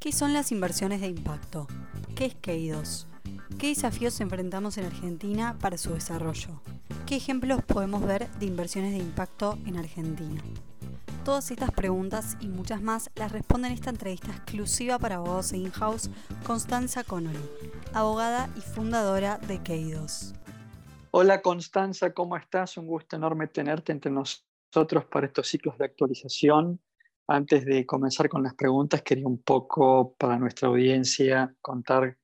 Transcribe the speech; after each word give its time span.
¿Qué 0.00 0.12
son 0.12 0.32
las 0.32 0.52
inversiones 0.52 1.00
de 1.00 1.08
impacto? 1.08 1.66
¿Qué 2.14 2.26
es 2.26 2.36
Keidos? 2.36 3.08
¿Qué 3.58 3.70
desafíos 3.70 4.20
enfrentamos 4.20 4.78
en 4.78 4.84
Argentina 4.84 5.58
para 5.60 5.76
su 5.76 5.92
desarrollo? 5.92 6.62
¿Qué 7.04 7.16
ejemplos 7.16 7.64
podemos 7.64 8.06
ver 8.06 8.30
de 8.38 8.46
inversiones 8.46 8.92
de 8.92 8.98
impacto 8.98 9.58
en 9.66 9.76
Argentina? 9.76 10.40
Todas 11.24 11.50
estas 11.50 11.72
preguntas 11.72 12.36
y 12.38 12.46
muchas 12.46 12.80
más 12.80 13.10
las 13.16 13.32
responde 13.32 13.66
en 13.66 13.74
esta 13.74 13.90
entrevista 13.90 14.30
exclusiva 14.30 15.00
para 15.00 15.16
abogados 15.16 15.52
in-house 15.52 16.10
Constanza 16.44 17.02
Connolly, 17.02 17.50
abogada 17.92 18.48
y 18.56 18.60
fundadora 18.60 19.38
de 19.38 19.60
Keidos. 19.64 20.32
Hola 21.10 21.42
Constanza, 21.42 22.14
¿cómo 22.14 22.36
estás? 22.36 22.76
Un 22.76 22.86
gusto 22.86 23.16
enorme 23.16 23.48
tenerte 23.48 23.90
entre 23.90 24.12
nosotros 24.12 25.06
para 25.10 25.26
estos 25.26 25.48
ciclos 25.48 25.76
de 25.76 25.86
actualización 25.86 26.78
antes 27.28 27.66
de 27.66 27.84
comenzar 27.84 28.28
con 28.30 28.42
las 28.42 28.54
preguntas, 28.54 29.02
quería 29.02 29.26
un 29.26 29.42
poco 29.42 30.14
para 30.14 30.38
nuestra 30.38 30.68
audiencia 30.68 31.54
contar 31.60 32.16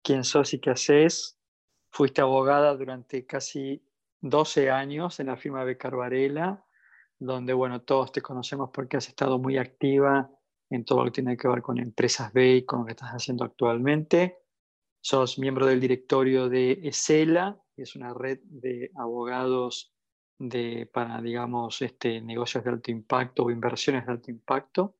quién 0.00 0.22
sos 0.22 0.54
y 0.54 0.60
qué 0.60 0.70
haces. 0.70 1.36
Fuiste 1.90 2.20
abogada 2.20 2.76
durante 2.76 3.26
casi 3.26 3.84
12 4.20 4.70
años 4.70 5.18
en 5.18 5.26
la 5.26 5.36
firma 5.36 5.64
Becar 5.64 5.96
Varela, 5.96 6.64
donde, 7.18 7.52
bueno, 7.52 7.82
todos 7.82 8.12
te 8.12 8.22
conocemos 8.22 8.70
porque 8.72 8.96
has 8.96 9.08
estado 9.08 9.40
muy 9.40 9.58
activa 9.58 10.30
en 10.70 10.84
todo 10.84 11.00
lo 11.00 11.04
que 11.06 11.10
tiene 11.10 11.36
que 11.36 11.48
ver 11.48 11.60
con 11.60 11.78
empresas 11.78 12.32
B 12.32 12.56
y 12.56 12.64
con 12.64 12.80
lo 12.80 12.86
que 12.86 12.92
estás 12.92 13.10
haciendo 13.10 13.44
actualmente. 13.44 14.38
Sos 15.00 15.38
miembro 15.40 15.66
del 15.66 15.80
directorio 15.80 16.48
de 16.48 16.78
ESELA, 16.84 17.60
que 17.74 17.82
es 17.82 17.96
una 17.96 18.14
red 18.14 18.38
de 18.44 18.92
abogados 18.94 19.92
de, 20.38 20.88
para, 20.92 21.20
digamos, 21.20 21.82
este, 21.82 22.20
negocios 22.20 22.64
de 22.64 22.70
alto 22.70 22.90
impacto 22.90 23.44
o 23.44 23.50
inversiones 23.50 24.06
de 24.06 24.12
alto 24.12 24.30
impacto. 24.30 24.94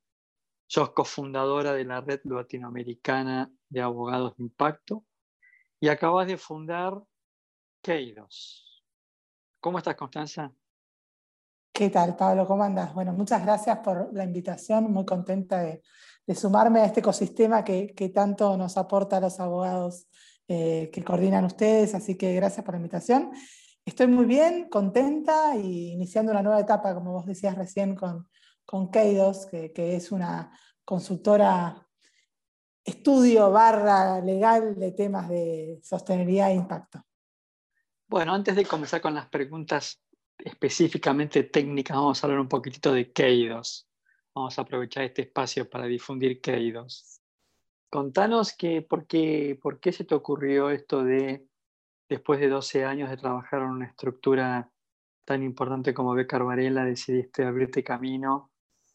Sos 0.67 0.91
cofundadora 0.91 1.73
de 1.73 1.85
la 1.85 2.01
red 2.01 2.21
latinoamericana 2.25 3.51
de 3.69 3.81
abogados 3.81 4.37
de 4.37 4.43
impacto 4.43 5.05
y 5.81 5.89
acabas 5.89 6.27
de 6.27 6.37
fundar 6.37 6.95
Keidos. 7.81 8.85
¿Cómo 9.61 9.79
estás, 9.79 9.95
Constanza? 9.95 10.53
¿Qué 11.73 11.91
tal, 11.91 12.17
Pablo? 12.17 12.47
¿Cómo 12.47 12.65
andas? 12.65 12.93
Bueno, 12.93 13.13
muchas 13.13 13.43
gracias 13.43 13.79
por 13.79 14.13
la 14.13 14.25
invitación. 14.25 14.93
Muy 14.93 15.05
contenta 15.05 15.61
de, 15.61 15.83
sumarme 16.35 16.81
a 16.81 16.87
este 16.87 17.01
ecosistema 17.01 17.65
que, 17.65 18.13
tanto 18.13 18.57
nos 18.57 18.77
aporta 18.77 19.19
a 19.19 19.21
los 19.21 19.39
abogados 19.41 20.09
eh, 20.49 20.91
que 20.93 21.05
coordinan 21.05 21.45
ustedes. 21.45 21.95
Así 21.95 22.17
que 22.17 22.35
gracias 22.35 22.65
por 22.65 22.75
la 22.75 22.79
invitación. 22.79 23.31
Estoy 23.89 24.09
muy 24.09 24.27
bien, 24.27 24.69
contenta 24.69 25.57
y 25.57 25.93
iniciando 25.93 26.31
una 26.31 26.43
nueva 26.43 26.61
etapa, 26.61 26.95
como 26.95 27.13
vos 27.13 27.25
decías 27.25 27.57
recién, 27.57 27.97
con, 27.97 28.29
con 28.67 28.91
Keidos, 28.91 29.47
que, 29.47 29.73
es 29.97 30.13
una 30.13 30.53
consultora 30.85 31.89
estudio 32.85 33.51
barra 33.51 34.21
legal 34.21 34.79
de 34.79 34.93
temas 34.93 35.31
de 35.31 35.81
sostenibilidad 35.83 36.51
e 36.51 36.57
impacto. 36.57 37.03
Bueno, 38.07 38.35
antes 38.35 38.57
de 38.57 38.67
comenzar 38.67 39.01
con 39.01 39.15
las 39.15 39.27
preguntas 39.31 40.03
específicamente 40.37 41.45
técnicas, 41.45 41.97
vamos 41.97 42.23
a 42.23 42.27
hablar 42.27 42.41
un 42.41 42.49
poquitito 42.49 42.93
de 42.93 43.11
Keidos. 43.11 43.89
Vamos 44.35 44.59
a 44.59 44.63
aprovechar 44.63 45.05
este 45.05 45.23
espacio 45.23 45.67
para 45.67 45.87
difundir 45.87 46.43
Keidos. 46.43 47.23
Contanos 47.89 48.53
que, 48.53 48.83
por, 48.83 49.07
qué, 49.07 49.59
por 49.63 49.81
qué 49.81 49.93
se 49.93 50.05
te 50.05 50.15
ocurrió 50.15 50.69
esto 50.69 51.03
de 51.03 51.49
después 52.09 52.41
de 52.41 52.49
12 52.49 52.85
años 52.85 53.11
de 53.11 53.17
trabajar 53.17 53.63
en 53.63 53.69
una 53.69 53.87
estructura 53.87 54.71
tan 55.25 55.43
importante 55.43 55.93
como 55.93 56.15
Becar 56.15 56.45
Varela, 56.45 56.85
decidiste 56.85 57.45
abrirte 57.45 57.85
camino, 57.85 58.51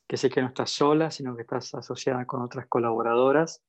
que 0.07 0.17
sé 0.17 0.29
que 0.29 0.41
no 0.41 0.47
estás 0.47 0.71
sola, 0.71 1.11
sino 1.11 1.35
que 1.35 1.43
estás 1.43 1.73
asociada 1.75 2.25
con 2.25 2.41
otras 2.41 2.67
colaboradoras, 2.67 3.63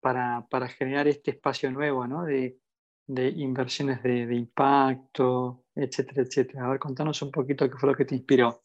para, 0.00 0.68
generar 0.68 1.08
este 1.08 1.30
espacio 1.30 1.70
nuevo 1.70 2.06
¿no? 2.06 2.24
de, 2.24 2.58
inversiones 3.06 4.02
de, 4.02 4.34
impacto, 4.34 5.64
etcétera, 5.74 6.22
etcétera. 6.22 6.66
A 6.66 6.70
ver, 6.70 6.78
contanos 6.78 7.22
un 7.22 7.30
poquito 7.30 7.68
qué 7.70 7.76
fue 7.78 7.90
lo 7.90 7.96
que 7.96 8.04
te 8.04 8.14
inspiró. 8.14 8.60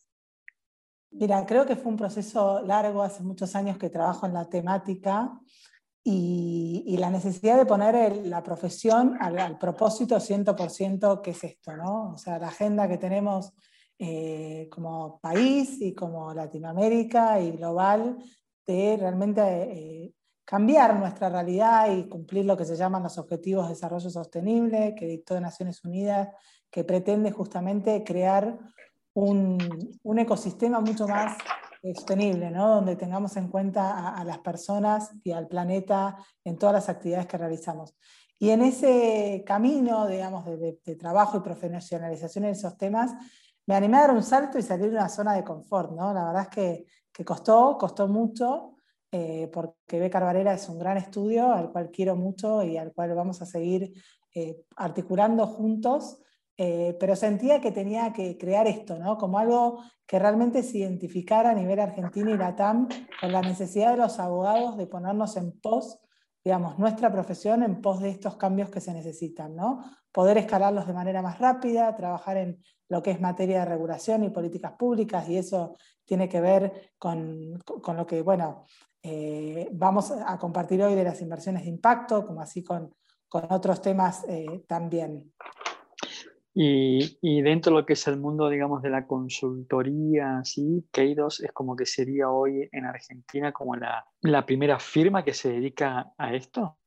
Mira, 1.12 1.46
creo 1.46 1.66
que 1.66 1.76
fue 1.76 1.92
un 1.92 1.98
proceso 1.98 2.62
largo, 2.66 3.02
hace 3.02 3.24
muchos 3.24 3.56
años 3.56 3.78
que 3.78 3.90
trabajo 3.90 4.26
en 4.26 4.34
la 4.34 4.50
temática 4.50 5.40
y, 6.12 6.98
la 6.98 7.10
necesidad 7.10 7.58
de 7.58 7.66
poner 7.66 8.26
la 8.26 8.44
profesión 8.44 9.16
al, 9.20 9.58
propósito 9.58 10.18
100% 10.18 11.22
que 11.22 11.32
es 11.32 11.44
esto, 11.44 11.76
¿no? 11.78 12.14
O 12.14 12.18
sea, 12.18 12.40
la 12.40 12.48
agenda 12.48 12.88
que 12.88 12.98
tenemos 12.98 13.54
eh, 13.98 14.68
como 14.72 15.20
país 15.20 15.78
y 15.82 15.94
como 15.94 16.34
Latinoamérica 16.34 17.40
y 17.40 17.52
global 17.52 18.18
de 18.66 18.98
realmente 18.98 19.42
eh, 19.42 20.14
cambiar 20.44 20.98
nuestra 20.98 21.30
realidad 21.30 21.92
y 21.92 22.10
cumplir 22.10 22.46
lo 22.46 22.58
que 22.58 22.66
se 22.66 22.76
llaman 22.76 23.04
los 23.04 23.18
Objetivos 23.18 23.68
de 23.68 23.76
Desarrollo 23.76 24.10
Sostenible 24.10 24.96
que 24.98 25.06
dictó 25.06 25.40
Naciones 25.40 25.84
Unidas, 25.86 26.30
que 26.72 26.84
pretende 26.84 27.32
justamente 27.32 28.04
crear 28.04 28.58
un, 29.14 29.58
un 30.02 30.20
ecosistema 30.20 30.80
mucho 30.80 31.08
más 31.08 31.38
sostenible, 31.82 32.52
¿no? 32.52 32.76
donde 32.76 32.96
tengamos 32.96 33.36
en 33.38 33.48
cuenta 33.48 34.10
a, 34.10 34.24
las 34.24 34.40
personas 34.40 35.12
y 35.24 35.32
al 35.32 35.48
planeta 35.48 36.18
en 36.44 36.58
todas 36.58 36.74
las 36.74 36.90
actividades 36.90 37.28
que 37.28 37.38
realizamos. 37.38 37.96
Y 38.38 38.52
en 38.52 38.62
ese 38.62 39.44
camino, 39.46 40.08
digamos, 40.08 40.46
de, 40.46 40.96
trabajo 40.98 41.38
y 41.38 41.42
profesionalización 41.42 42.46
en 42.46 42.52
esos 42.52 42.78
temas, 42.78 43.12
me 43.66 43.76
animé 43.76 43.98
a 43.98 44.02
dar 44.02 44.12
un 44.12 44.24
salto 44.24 44.58
y 44.58 44.62
salir 44.62 44.90
de 44.90 44.98
una 44.98 45.10
zona 45.10 45.34
de 45.34 45.44
confort. 45.44 45.92
¿no? 45.92 46.14
La 46.14 46.26
verdad 46.26 46.44
es 46.44 46.50
que, 46.50 46.86
que 47.12 47.26
costó, 47.26 47.78
costó 47.78 48.08
mucho, 48.08 48.76
eh, 49.12 49.50
porque 49.52 50.00
Becar 50.00 50.24
Varela 50.24 50.54
es 50.54 50.70
un 50.70 50.80
gran 50.80 50.98
estudio 50.98 51.52
al 51.52 51.72
cual 51.72 51.90
quiero 51.92 52.16
mucho 52.16 52.64
y 52.64 52.78
al 52.78 52.94
cual 52.94 53.16
vamos 53.16 53.42
a 53.42 53.46
seguir 53.46 53.94
eh, 54.36 54.64
articulando 54.76 55.48
juntos 55.48 56.20
eh, 56.62 56.98
pero 57.00 57.16
sentía 57.16 57.62
que 57.62 57.72
tenía 57.72 58.12
que 58.12 58.38
crear 58.38 58.68
esto, 58.68 59.00
¿no? 59.00 59.18
como 59.18 59.40
algo 59.40 59.82
que 60.06 60.20
realmente 60.20 60.62
se 60.62 60.80
identificara 60.80 61.52
a 61.52 61.54
nivel 61.54 61.80
argentino 61.80 62.32
y 62.32 62.38
latam 62.38 62.90
con 63.22 63.32
la 63.32 63.40
necesidad 63.40 63.92
de 63.92 63.98
los 63.98 64.20
abogados 64.20 64.76
de 64.76 64.86
ponernos 64.86 65.38
en 65.38 65.58
pos, 65.58 66.00
digamos, 66.44 66.78
nuestra 66.78 67.14
profesión 67.14 67.64
en 67.64 67.80
pos 67.80 68.02
de 68.02 68.10
estos 68.10 68.36
cambios 68.36 68.70
que 68.70 68.82
se 68.82 68.92
necesitan, 68.92 69.56
¿no? 69.56 69.86
poder 70.12 70.38
escalarlos 70.38 70.86
de 70.86 70.92
manera 70.92 71.22
más 71.22 71.40
rápida, 71.40 71.96
trabajar 71.96 72.36
en 72.36 72.62
lo 72.90 73.02
que 73.02 73.12
es 73.12 73.22
materia 73.22 73.60
de 73.60 73.66
regulación 73.66 74.26
y 74.26 74.30
políticas 74.30 74.74
públicas, 74.74 75.30
y 75.30 75.38
eso 75.38 75.78
tiene 76.04 76.28
que 76.28 76.42
ver 76.42 76.92
con, 76.98 77.58
con 77.64 77.96
lo 77.96 78.06
que, 78.06 78.22
bueno, 78.22 78.66
eh, 79.02 79.70
vamos 79.72 80.12
a 80.12 80.38
compartir 80.38 80.84
hoy 80.84 80.96
de 80.96 81.06
las 81.06 81.22
inversiones 81.22 81.64
de 81.64 81.70
impacto, 81.70 82.26
como 82.26 82.42
así 82.42 82.66
con, 82.66 82.94
con 83.30 83.46
otros 83.50 83.82
temas 83.82 84.26
eh, 84.28 84.66
también. 84.68 85.32
Y, 86.54 87.42
dentro 87.42 87.74
de 87.74 87.82
lo 87.82 87.86
que 87.86 87.94
es 87.94 88.08
el 88.08 88.18
mundo, 88.18 88.50
digamos, 88.50 88.82
de 88.82 88.90
la 88.90 89.06
consultoría, 89.06 90.42
¿sí? 90.44 90.86
Keidos 90.92 91.40
es 91.42 91.52
como 91.52 91.76
que 91.76 91.86
sería 91.86 92.30
hoy 92.30 92.68
en 92.72 92.86
Argentina 92.86 93.54
como 93.54 93.76
la, 93.76 94.06
la 94.22 94.46
primera 94.46 94.80
firma 94.80 95.24
que 95.24 95.34
se 95.34 95.52
dedica 95.54 96.12
a 96.18 96.34
esto. 96.34 96.78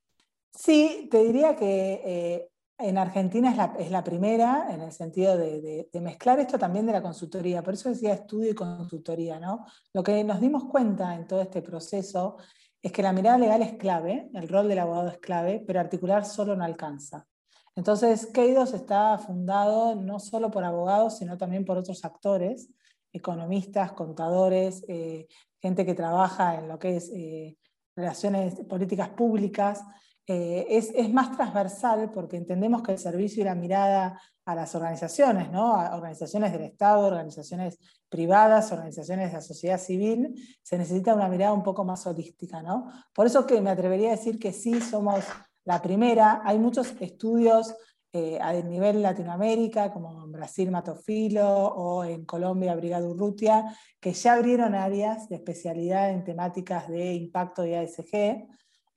Sí, 0.52 1.08
te 1.10 1.22
diría 1.22 1.56
que 1.56 2.02
eh, 2.04 2.48
en 2.78 2.98
Argentina 2.98 3.50
es 3.50 3.56
la, 3.56 3.74
es 3.78 3.90
la, 3.90 4.04
primera 4.04 4.66
en 4.70 4.82
el 4.82 4.92
sentido 4.92 5.38
de, 5.38 5.88
de, 5.90 6.00
mezclar 6.00 6.38
esto 6.40 6.58
también 6.58 6.84
de 6.84 6.92
la 6.92 7.02
consultoría. 7.02 7.62
Por 7.62 7.74
eso 7.74 7.88
decía 7.88 8.12
estudio 8.12 8.50
y 8.50 8.54
consultoría, 8.54 9.38
¿no? 9.38 9.64
Lo 9.94 10.02
que 10.02 10.22
nos 10.24 10.40
dimos 10.40 10.64
cuenta 10.64 11.14
en 11.14 11.26
todo 11.26 11.40
este 11.40 11.62
proceso 11.62 12.36
es 12.82 12.92
que 12.92 13.02
la 13.02 13.12
mirada 13.12 13.38
legal 13.38 13.62
es 13.62 13.74
clave, 13.74 14.28
el 14.34 14.48
rol 14.48 14.68
del 14.68 14.80
abogado 14.80 15.08
es 15.08 15.18
clave, 15.18 15.62
pero 15.66 15.80
articular 15.80 16.24
solo 16.24 16.56
no 16.56 16.64
alcanza. 16.64 17.26
Entonces, 17.74 18.26
Keidos 18.26 18.74
está 18.74 19.16
fundado 19.18 19.94
no 19.94 20.18
solo 20.18 20.50
por 20.50 20.64
abogados, 20.64 21.18
sino 21.18 21.38
también 21.38 21.64
por 21.64 21.78
otros 21.78 22.04
actores, 22.04 22.68
economistas, 23.12 23.92
contadores, 23.92 24.84
eh, 24.88 25.26
gente 25.60 25.86
que 25.86 25.94
trabaja 25.94 26.56
en 26.56 26.68
lo 26.68 26.78
que 26.78 26.96
es 26.96 27.10
eh, 27.14 27.56
relaciones 27.96 28.56
políticas 28.68 29.10
públicas. 29.10 29.82
Eh, 30.26 30.66
es, 30.68 31.12
más 31.12 31.36
transversal 31.36 32.10
porque 32.12 32.36
entendemos 32.36 32.82
que 32.82 32.92
el 32.92 32.98
servicio 32.98 33.42
y 33.42 33.44
la 33.44 33.56
mirada 33.56 34.20
a 34.44 34.54
las 34.54 34.74
organizaciones, 34.74 35.50
¿no? 35.50 35.74
a 35.74 35.96
organizaciones 35.96 36.52
del 36.52 36.62
Estado, 36.62 37.06
organizaciones 37.06 37.78
privadas, 38.08 38.70
organizaciones 38.70 39.30
de 39.30 39.34
la 39.34 39.40
sociedad 39.40 39.78
civil, 39.78 40.34
se 40.62 40.78
necesita 40.78 41.14
una 41.14 41.28
mirada 41.28 41.52
un 41.52 41.62
poco 41.62 41.84
más 41.84 42.06
holística. 42.06 42.62
¿no? 42.62 42.90
Por 43.12 43.26
eso 43.26 43.46
que 43.46 43.60
me 43.60 43.70
atrevería 43.70 44.08
a 44.08 44.16
decir 44.16 44.38
que 44.38 44.52
sí 44.52 44.80
somos 44.80 45.24
la 45.64 45.80
primera, 45.80 46.42
hay 46.44 46.58
muchos 46.58 46.94
estudios 47.00 47.74
eh, 48.12 48.38
a 48.40 48.52
nivel 48.52 49.00
Latinoamérica, 49.00 49.92
como 49.92 50.24
en 50.24 50.32
Brasil 50.32 50.70
Matofilo 50.70 51.48
o 51.48 52.04
en 52.04 52.24
Colombia 52.26 52.74
Brigada 52.74 53.08
Urrutia, 53.08 53.74
que 53.98 54.12
ya 54.12 54.34
abrieron 54.34 54.74
áreas 54.74 55.28
de 55.28 55.36
especialidad 55.36 56.10
en 56.10 56.24
temáticas 56.24 56.88
de 56.88 57.14
impacto 57.14 57.64
y 57.64 57.74
ASG, 57.74 58.46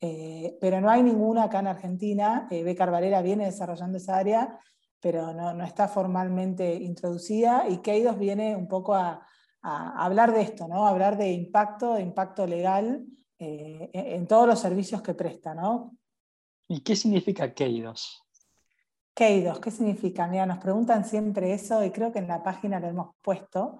eh, 0.01 0.57
pero 0.59 0.81
no 0.81 0.89
hay 0.89 1.01
ninguna 1.01 1.43
acá 1.43 1.59
en 1.59 1.67
Argentina. 1.67 2.47
Eh, 2.51 2.63
Becar 2.63 2.91
viene 3.23 3.45
desarrollando 3.45 3.97
esa 3.97 4.17
área, 4.17 4.59
pero 4.99 5.33
no, 5.33 5.63
está 5.63 5.87
formalmente 5.87 6.73
introducida 6.75 7.65
y 7.69 7.77
Keidos 7.77 8.17
viene 8.17 8.55
un 8.55 8.67
poco 8.67 8.95
a, 8.95 9.25
hablar 9.61 10.31
de 10.31 10.41
esto, 10.41 10.67
¿no? 10.67 10.85
hablar 10.85 11.17
de 11.17 11.31
impacto, 11.31 11.95
de 11.95 12.03
impacto 12.03 12.45
legal 12.45 13.03
eh, 13.39 13.89
en 13.93 14.27
todos 14.27 14.47
los 14.47 14.59
servicios 14.59 15.01
que 15.01 15.15
presta. 15.15 15.55
¿no? 15.55 15.97
¿Y 16.67 16.81
qué 16.81 16.95
significa 16.95 17.53
Keidos? 17.53 18.23
Keidos, 19.13 19.59
¿qué 19.59 19.71
significa? 19.71 20.27
Mira, 20.27 20.45
nos 20.45 20.57
preguntan 20.57 21.05
siempre 21.05 21.53
eso 21.53 21.83
y 21.83 21.91
creo 21.91 22.11
que 22.11 22.19
en 22.19 22.27
la 22.27 22.43
página 22.43 22.79
lo 22.79 22.87
hemos 22.87 23.15
puesto. 23.21 23.79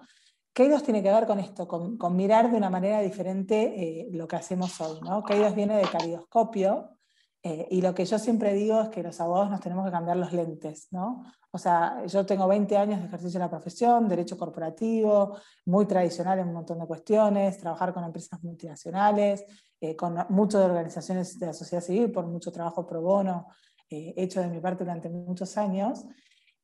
Keidos 0.52 0.82
tiene 0.82 1.02
que 1.02 1.12
ver 1.12 1.26
con 1.26 1.38
esto, 1.38 1.68
con, 1.68 2.16
mirar 2.16 2.50
de 2.50 2.56
una 2.56 2.70
manera 2.70 3.00
diferente 3.00 3.74
eh, 3.76 4.08
lo 4.12 4.26
que 4.26 4.36
hacemos 4.36 4.80
hoy. 4.80 4.98
¿no? 5.02 5.22
Keidos 5.22 5.54
viene 5.54 5.76
de 5.76 5.82
caridoscopio, 5.82 6.95
eh, 7.42 7.68
y 7.70 7.80
lo 7.80 7.94
que 7.94 8.04
yo 8.04 8.18
siempre 8.18 8.54
digo 8.54 8.80
es 8.80 8.88
que 8.88 9.02
los 9.02 9.20
abogados 9.20 9.50
nos 9.50 9.60
tenemos 9.60 9.84
que 9.84 9.92
cambiar 9.92 10.16
los 10.16 10.32
lentes, 10.32 10.88
¿no? 10.90 11.22
O 11.50 11.58
sea, 11.58 12.04
yo 12.06 12.26
tengo 12.26 12.46
20 12.48 12.76
años 12.76 13.00
de 13.00 13.06
ejercicio 13.06 13.38
de 13.38 13.44
la 13.44 13.50
profesión, 13.50 14.08
derecho 14.08 14.36
corporativo, 14.36 15.36
muy 15.64 15.86
tradicional 15.86 16.38
en 16.38 16.48
un 16.48 16.54
montón 16.54 16.78
de 16.78 16.86
cuestiones, 16.86 17.58
trabajar 17.58 17.94
con 17.94 18.04
empresas 18.04 18.42
multinacionales, 18.42 19.44
eh, 19.80 19.94
con 19.96 20.16
muchas 20.30 20.62
organizaciones 20.62 21.38
de 21.38 21.46
la 21.46 21.52
sociedad 21.52 21.82
civil, 21.82 22.10
por 22.10 22.26
mucho 22.26 22.52
trabajo 22.52 22.86
pro 22.86 23.00
bono 23.00 23.46
eh, 23.88 24.12
hecho 24.16 24.40
de 24.40 24.48
mi 24.48 24.60
parte 24.60 24.84
durante 24.84 25.08
muchos 25.08 25.56
años. 25.56 26.04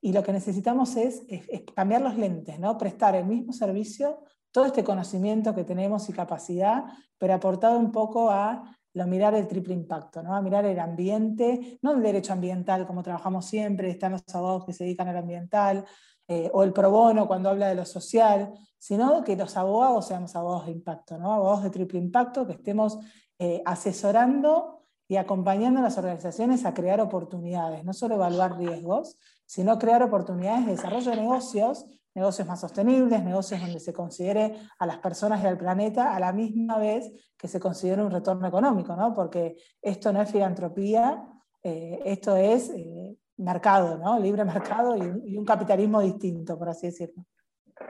Y 0.01 0.13
lo 0.13 0.23
que 0.23 0.33
necesitamos 0.33 0.97
es, 0.97 1.23
es 1.29 1.47
cambiar 1.75 2.03
los 2.03 2.19
lentes, 2.19 2.59
¿no? 2.59 2.77
Prestar 2.77 3.15
el 3.15 3.25
mismo 3.25 3.53
servicio, 3.53 4.25
todo 4.51 4.67
este 4.67 4.83
conocimiento 4.83 5.55
que 5.55 5.65
tenemos 5.65 6.09
y 6.09 6.13
capacidad, 6.13 6.85
pero 7.19 7.35
aportado 7.35 7.79
un 7.79 7.93
poco 7.93 8.31
a 8.31 8.77
lo 8.95 9.07
mirar 9.07 9.35
el 9.35 9.49
triple 9.49 9.75
impacto, 9.75 10.23
¿no? 10.23 10.35
a 10.35 10.43
mirar 10.43 10.65
el 10.67 10.79
ambiente, 10.79 11.79
no 11.83 11.93
el 11.93 12.03
derecho 12.03 12.33
ambiental 12.33 12.87
como 12.87 13.03
trabajamos 13.03 13.47
siempre, 13.47 13.91
están 13.91 14.13
los 14.13 14.23
abogados 14.35 14.67
que 14.67 14.73
se 14.73 14.85
dedican 14.85 15.09
al 15.09 15.17
ambiental, 15.17 15.85
eh, 16.29 16.51
o 16.53 16.63
el 16.63 16.73
pro 16.73 16.91
bono 16.91 17.27
cuando 17.27 17.51
habla 17.51 17.69
de 17.69 17.75
lo 17.75 17.85
social, 17.85 18.53
sino 18.79 19.25
que 19.25 19.37
los 19.37 19.57
abogados 19.57 20.07
seamos 20.07 20.35
abogados 20.37 20.67
de 20.67 20.73
impacto, 20.73 21.19
¿no? 21.19 21.33
abogados 21.33 21.65
de 21.65 21.71
triple 21.71 21.99
impacto, 21.99 22.47
que 22.47 22.53
estemos 22.53 22.99
eh, 23.39 23.63
asesorando 23.65 24.83
y 25.09 25.17
acompañando 25.17 25.81
a 25.81 25.83
las 25.83 25.99
organizaciones 25.99 26.65
a 26.65 26.75
crear 26.75 27.01
oportunidades, 27.01 27.85
no 27.85 27.93
solo 27.93 28.15
evaluar 28.15 28.57
riesgos, 28.57 29.19
sino 29.47 29.79
crear 29.79 30.03
oportunidades 30.03 30.67
de 30.67 30.73
desarrollo 30.73 31.11
de 31.11 31.17
negocios 31.17 31.87
negocios 32.15 32.47
más 32.47 32.61
sostenibles, 32.61 33.23
negocios 33.23 33.61
donde 33.61 33.81
se 33.81 33.93
considere 33.93 34.55
a 34.79 34.87
las 34.87 34.99
personas 34.99 35.43
y 35.43 35.47
al 35.47 35.59
planeta 35.59 36.15
a 36.15 36.21
la 36.21 36.33
misma 36.33 36.79
vez 36.79 37.11
que 37.37 37.49
se 37.49 37.61
considere 37.61 38.03
un 38.03 38.11
retorno 38.11 38.47
económico, 38.47 38.95
¿no? 38.97 39.15
porque 39.15 39.57
esto 39.81 40.13
no 40.13 40.21
es 40.21 40.31
filantropía, 40.31 41.27
eh, 41.63 42.01
esto 42.05 42.37
es 42.37 42.71
eh, 42.71 43.17
mercado, 43.39 43.99
¿no? 43.99 44.19
libre 44.19 44.45
mercado 44.45 44.97
y, 44.97 45.37
un 45.37 45.45
capitalismo 45.45 46.01
distinto, 46.01 46.59
por 46.59 46.69
así 46.69 46.87
decirlo. 46.87 47.25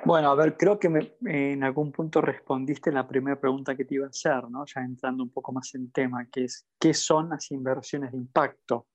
Bueno, 0.04 0.30
a 0.30 0.34
ver, 0.34 0.56
creo 0.56 0.78
que 0.78 0.88
en 1.26 1.64
algún 1.64 1.92
punto 1.92 2.20
respondiste 2.20 2.90
la 2.90 3.06
primera 3.06 3.38
pregunta 3.38 3.76
que 3.76 3.84
te 3.84 3.96
iba 3.96 4.06
a 4.06 4.10
hacer, 4.10 4.48
¿no? 4.48 4.64
ya 4.64 4.80
entrando 4.80 5.22
un 5.22 5.30
poco 5.30 5.52
más 5.52 5.74
en 5.74 5.90
tema, 5.90 6.26
que 6.30 6.44
es, 6.44 6.66
¿qué 6.78 6.94
son 6.94 7.30
las 7.30 7.50
inversiones 7.50 8.12
de 8.12 8.18
impacto? 8.18 8.86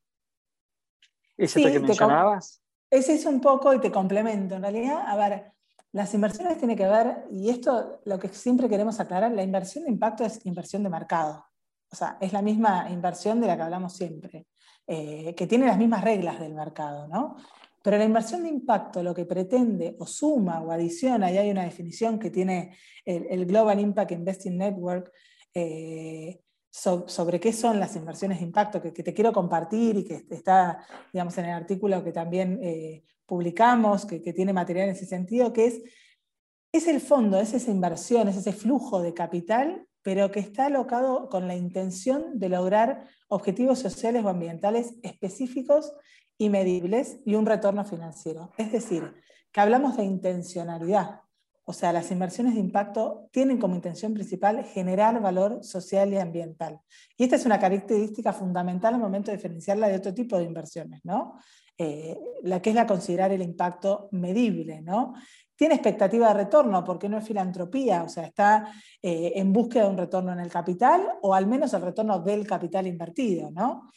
¿Es 1.38 1.52
sí, 1.52 1.64
que 1.64 1.80
mencionabas? 1.80 2.64
Es 2.90 3.26
un 3.26 3.42
poco 3.42 3.74
y 3.74 3.80
te 3.80 3.92
complemento. 3.92 4.56
En 4.56 4.62
realidad, 4.62 5.04
las 5.92 6.14
inversiones 6.14 6.58
tienen 6.58 6.78
que 6.78 6.88
ver, 6.88 7.26
y 7.32 7.50
esto 7.50 8.02
lo 8.06 8.20
que 8.20 8.30
siempre 8.30 8.70
queremos 8.70 9.00
aclarar, 9.00 9.32
la 9.32 9.44
inversión 9.44 9.86
de 9.86 9.92
impacto 9.92 10.24
es 10.24 10.46
inversión 10.46 10.84
de 10.84 10.90
mercado. 10.90 11.46
O 11.92 11.96
sea, 11.96 12.18
es 12.22 12.34
la 12.34 12.42
misma 12.42 12.88
inversión 12.90 13.42
de 13.42 13.48
la 13.48 13.56
que 13.56 13.64
hablamos 13.64 13.94
siempre, 13.94 14.48
eh, 14.86 15.34
que 15.36 15.48
tiene 15.48 15.66
las 15.66 15.78
mismas 15.78 16.04
reglas 16.04 16.40
del 16.40 16.54
mercado, 16.54 17.08
¿no? 17.08 17.36
Pero 17.82 17.98
la 17.98 18.04
inversión 18.04 18.44
de 18.44 18.50
impacto 18.50 19.02
lo 19.02 19.14
que 19.14 19.26
pretende 19.26 19.96
o 20.00 20.06
suma 20.06 20.62
o 20.62 20.72
adiciona, 20.72 21.32
y 21.32 21.38
hay 21.38 21.52
una 21.52 21.64
definición 21.64 22.20
que 22.20 22.30
tiene 22.30 22.76
el, 23.06 23.46
Global 23.46 23.80
Impact 23.80 24.12
Investing 24.12 24.58
Network, 24.58 25.12
eh, 25.54 26.42
sobre 26.78 27.40
qué 27.40 27.52
son 27.54 27.80
las 27.80 27.96
inversiones 27.96 28.40
de 28.40 28.46
impacto 28.46 28.82
que, 28.82 28.92
te 28.92 29.14
quiero 29.14 29.34
compartir 29.34 29.98
y 29.98 30.04
que 30.04 30.26
está, 30.30 30.86
digamos, 31.12 31.36
en 31.40 31.46
el 31.46 31.54
artículo 31.54 32.04
que 32.04 32.12
también 32.12 32.60
eh, 32.62 33.04
publicamos, 33.26 34.06
que, 34.06 34.20
tiene 34.20 34.54
material 34.54 34.90
en 34.90 34.96
ese 34.96 35.08
sentido, 35.08 35.52
que 35.52 35.66
es, 35.66 35.82
es 36.72 36.88
el 36.88 37.02
fondo, 37.02 37.40
es 37.40 37.54
esa 37.54 37.72
inversión, 37.72 38.28
es 38.28 38.38
ese 38.38 38.54
flujo 38.54 39.02
de 39.02 39.14
capital, 39.14 39.88
pero 40.04 40.30
que 40.30 40.40
está 40.40 40.68
alocado 40.68 41.30
con 41.30 41.48
la 41.48 41.56
intención 41.56 42.38
de 42.38 42.50
lograr 42.50 43.08
objetivos 43.28 43.80
sociales 43.80 44.24
o 44.24 44.30
ambientales 44.30 44.94
específicos 45.02 45.94
y 46.38 46.50
medibles 46.50 47.20
y 47.26 47.34
un 47.36 47.48
retorno 47.48 47.86
financiero. 47.86 48.52
Es 48.58 48.72
decir, 48.72 49.14
que 49.52 49.62
hablamos 49.62 49.98
de 49.98 50.04
intencionalidad, 50.04 51.22
o 51.70 51.74
sea, 51.74 51.92
las 51.92 52.10
inversiones 52.12 52.54
de 52.54 52.62
impacto 52.62 53.28
tienen 53.30 53.58
como 53.58 53.76
intención 53.76 54.14
principal 54.14 54.64
generar 54.64 55.22
valor 55.22 55.66
social 55.66 56.14
y 56.14 56.18
ambiental. 56.18 56.80
Y 57.18 57.26
esta 57.26 57.36
es 57.36 57.46
una 57.46 57.60
característica 57.60 58.32
fundamental 58.32 58.94
al 58.94 59.02
momento 59.02 59.32
de 59.32 59.38
diferenciarla 59.38 59.90
de 59.90 59.98
otro 59.98 60.14
tipo 60.14 60.38
de 60.38 60.46
inversiones, 60.46 61.02
¿no? 61.04 61.34
Eh, 61.78 62.18
la 62.44 62.62
que 62.62 62.70
es 62.70 62.76
la 62.76 62.88
considerar 62.88 63.34
el 63.34 63.42
impacto 63.42 64.08
medible, 64.14 64.82
¿no? 64.82 65.14
Tiene 65.58 65.76
expectativa 65.76 66.30
de 66.30 66.36
retorno 66.36 66.86
porque 66.86 67.10
no 67.10 67.18
es 67.18 67.28
filantropía, 67.28 68.04
o 68.04 68.08
sea, 68.08 68.28
está 68.28 68.72
eh, 69.02 69.34
en 69.36 69.52
búsqueda 69.52 69.84
de 69.84 69.90
un 69.90 69.98
retorno 69.98 70.32
en 70.32 70.40
el 70.40 70.50
capital 70.50 71.06
o 71.22 71.34
al 71.34 71.48
menos 71.48 71.74
el 71.74 71.82
retorno 71.82 72.20
del 72.20 72.48
capital 72.48 72.88
invertido, 72.88 73.52
¿no? 73.52 73.90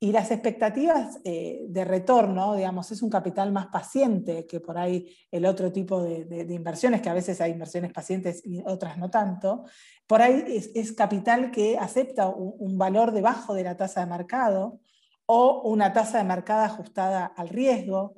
Y 0.00 0.12
las 0.12 0.30
expectativas 0.30 1.18
eh, 1.24 1.64
de 1.68 1.84
retorno, 1.84 2.56
digamos, 2.56 2.90
es 2.92 3.00
un 3.00 3.08
capital 3.08 3.52
más 3.52 3.68
paciente 3.68 4.46
que 4.46 4.60
por 4.60 4.76
ahí 4.76 5.08
el 5.30 5.46
otro 5.46 5.72
tipo 5.72 6.02
de, 6.02 6.46
inversiones, 6.50 7.00
que 7.00 7.08
a 7.08 7.14
veces 7.14 7.40
hay 7.40 7.52
inversiones 7.52 7.92
pacientes 7.92 8.44
y 8.44 8.62
otras 8.66 8.98
no 8.98 9.08
tanto. 9.08 9.64
Por 10.06 10.20
ahí 10.20 10.44
es, 10.74 10.92
capital 10.92 11.50
que 11.50 11.78
acepta 11.78 12.28
un, 12.28 12.76
valor 12.76 13.12
debajo 13.12 13.54
de 13.54 13.64
la 13.64 13.76
tasa 13.76 14.00
de 14.00 14.06
mercado 14.06 14.80
o 15.26 15.62
una 15.62 15.92
tasa 15.92 16.18
de 16.18 16.24
mercado 16.24 16.64
ajustada 16.64 17.24
al 17.24 17.48
riesgo 17.48 18.14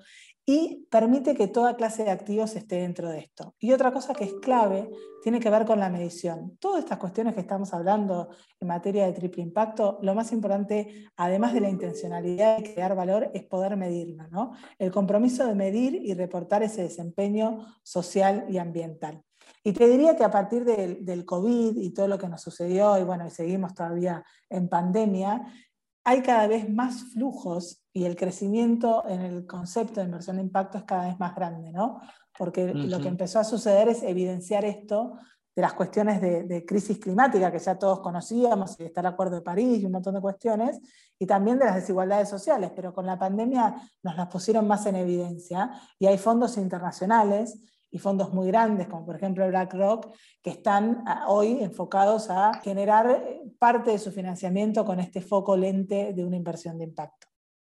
y 0.48 0.87
permite 0.93 1.34
que 1.34 1.48
toda 1.48 1.75
clase 1.75 2.04
de 2.04 2.10
activos 2.12 2.54
esté 2.54 2.76
dentro 2.76 3.10
de 3.10 3.19
esto. 3.19 3.56
Y 3.58 3.72
otra 3.72 3.93
cosa 3.93 4.14
que 4.14 4.22
es 4.22 4.34
clave 4.34 4.88
tiene 5.20 5.40
que 5.40 5.50
ver 5.50 5.66
con 5.66 5.81
la 5.81 5.90
medición. 5.90 6.56
Todas 6.60 6.84
estas 6.84 6.98
cuestiones 6.98 7.34
que 7.34 7.40
estamos 7.40 7.75
hablando 7.75 8.28
en 8.60 8.69
materia 8.69 9.06
de 9.06 9.12
triple 9.12 9.43
impacto, 9.43 9.98
lo 10.02 10.14
más 10.14 10.31
importante, 10.31 11.08
además 11.16 11.52
de 11.52 11.62
la 11.62 11.69
intencionalidad 11.69 12.58
de 12.58 12.75
crear 12.75 12.94
valor, 12.94 13.28
es 13.34 13.43
poder 13.43 13.76
medirlo. 13.76 14.28
¿no? 14.28 14.52
El 14.78 14.93
compromiso 14.93 15.44
de 15.44 15.56
medir 15.56 15.96
y 15.96 16.14
reportar 16.14 16.62
ese 16.62 16.82
desempeño 16.82 17.66
social 17.82 18.46
y 18.48 18.58
ambiental. 18.58 19.25
Y 19.64 19.72
te 19.72 19.88
diría 19.88 20.14
que 20.14 20.22
a 20.22 20.31
partir 20.31 20.64
del, 20.64 21.04
del 21.04 21.25
COVID 21.25 21.76
y 21.76 21.90
todo 21.90 22.06
lo 22.06 22.19
que 22.19 22.28
nos 22.28 22.40
sucedió, 22.40 22.96
y 22.98 23.02
bueno, 23.02 23.26
y 23.26 23.31
seguimos 23.31 23.75
todavía 23.75 24.25
en 24.48 24.69
pandemia, 24.69 25.44
hay 26.08 26.22
cada 26.22 26.46
vez 26.46 26.70
más 26.70 27.03
flujos 27.13 27.82
y 27.93 28.05
el 28.05 28.15
crecimiento 28.15 29.03
en 29.08 29.22
el 29.22 29.44
concepto 29.44 29.98
de 29.98 30.06
inversión 30.06 30.36
de 30.36 30.43
impacto 30.43 30.79
es 30.79 30.84
cada 30.84 31.08
vez 31.08 31.19
más 31.19 31.34
grande, 31.34 31.72
¿no? 31.72 32.01
Porque 32.39 32.72
lo 32.72 33.01
que 33.01 33.08
empezó 33.08 33.41
a 33.41 33.44
suceder 33.44 33.89
es 33.89 34.05
evidenciar 34.05 34.65
esto 34.65 35.19
de 35.56 35.63
las 35.63 35.72
cuestiones 35.72 36.20
de, 36.20 36.65
crisis 36.65 36.98
climática 36.98 37.51
que 37.51 37.58
ya 37.58 37.77
todos 37.77 37.98
conocíamos, 37.98 38.79
y 38.79 38.84
está 38.84 39.01
el 39.01 39.06
Acuerdo 39.06 39.34
de 39.34 39.43
París 39.43 39.81
y 39.82 39.86
un 39.86 39.93
montón 39.93 40.15
de 40.15 40.20
cuestiones, 40.20 40.79
y 41.19 41.27
también 41.27 41.58
de 41.58 41.65
las 41.65 41.75
desigualdades 41.75 42.29
sociales, 42.29 42.70
pero 42.77 42.94
con 42.94 43.05
la 43.05 43.19
pandemia 43.19 43.75
nos 44.05 44.17
las 44.17 44.29
pusieron 44.29 44.69
más 44.69 44.86
en 44.86 44.94
evidencia 44.94 45.72
y 45.98 46.06
hay 46.06 46.19
fondos 46.19 46.56
internacionales 46.56 47.58
y 47.96 47.98
fondos 47.98 48.32
muy 48.34 48.48
grandes, 48.48 48.88
como 48.88 49.06
por 49.06 49.17
ejemplo 49.17 49.48
BlackRock, 49.48 50.15
que 50.43 50.50
están 50.50 51.03
ah, 51.06 51.24
hoy 51.29 51.62
enfocados 51.62 52.29
a 52.29 52.53
generar 52.62 53.10
eh, 53.10 53.41
parte 53.58 53.91
de 53.93 53.98
su 53.98 54.12
financiamiento 54.12 54.84
con 54.84 55.00
este 55.00 55.22
foco 55.22 55.56
lente 55.56 56.12
de 56.12 56.22
una 56.22 56.36
inversión 56.36 56.76
de 56.76 56.84
impacto. 56.84 57.26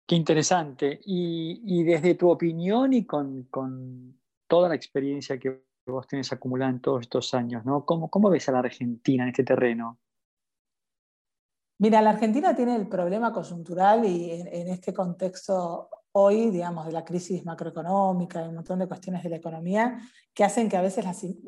Qué 0.07 0.15
interesante. 0.15 1.01
Y, 1.05 1.83
desde 1.85 2.15
tu 2.15 2.31
opinión 2.31 2.95
y 2.95 3.05
con, 3.05 4.19
toda 4.49 4.71
la 4.71 4.75
experiencia 4.75 5.39
que 5.39 5.63
vos 5.87 6.07
tenés 6.07 6.33
acumulada 6.33 6.71
en 6.71 6.81
todos 6.81 7.03
estos 7.03 7.35
años, 7.35 7.65
¿no? 7.67 7.85
¿Cómo, 7.85 8.09
¿Cómo 8.09 8.31
ves 8.31 8.49
a 8.49 8.53
la 8.53 8.61
Argentina 8.61 9.25
en 9.25 9.31
este 9.31 9.45
terreno? 9.45 9.99
Mira, 11.79 12.01
la 12.01 12.11
Argentina 12.11 12.57
tiene 12.57 12.75
el 12.75 12.89
problema 12.89 13.35
coyuntural 13.35 14.07
y 14.07 14.31
en 14.31 14.69
este 14.69 14.95
contexto 14.95 15.91
hoy, 16.19 16.51
digamos, 16.51 16.87
de 16.87 16.93
la 16.93 17.05
crisis 17.05 17.45
macroeconómica 17.45 18.43
y 18.43 18.49
un 18.49 18.55
montón 18.55 18.79
de 18.79 18.89
cuestiones 18.89 19.23
de 19.23 19.29
la 19.29 19.37
economía 19.37 20.01
que 20.33 20.45
hacen 20.45 20.67
que 20.67 20.79
a 20.79 20.81
veces 20.81 21.05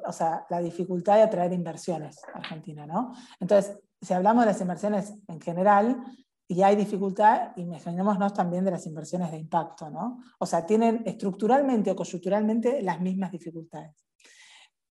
o 0.07 0.13
sea, 0.13 0.45
la 0.51 0.61
dificultad 0.61 1.17
de 1.17 1.23
atraer 1.23 1.55
inversiones 1.55 2.21
a 2.35 2.39
Argentina, 2.39 2.87
¿no? 2.87 3.15
Entonces, 3.41 3.79
si 4.03 4.13
hablamos 4.13 4.45
de 4.45 4.53
las 4.53 4.61
inversiones 4.61 5.15
en 5.27 5.41
general 5.41 5.97
y 6.47 6.61
hay 6.61 6.77
dificultad, 6.77 7.57
imaginémonos 7.57 8.35
también 8.35 8.63
de 8.63 8.73
las 8.73 8.85
inversiones 8.85 9.31
de 9.31 9.39
impacto, 9.39 9.89
¿no? 9.89 10.19
O 10.39 10.45
sea, 10.45 10.67
tienen 10.67 11.03
estructuralmente 11.07 11.91
o 11.91 11.97
coyunturalmente 11.97 12.83
las 12.83 13.01
mismas 13.01 13.33
dificultades. 13.33 14.05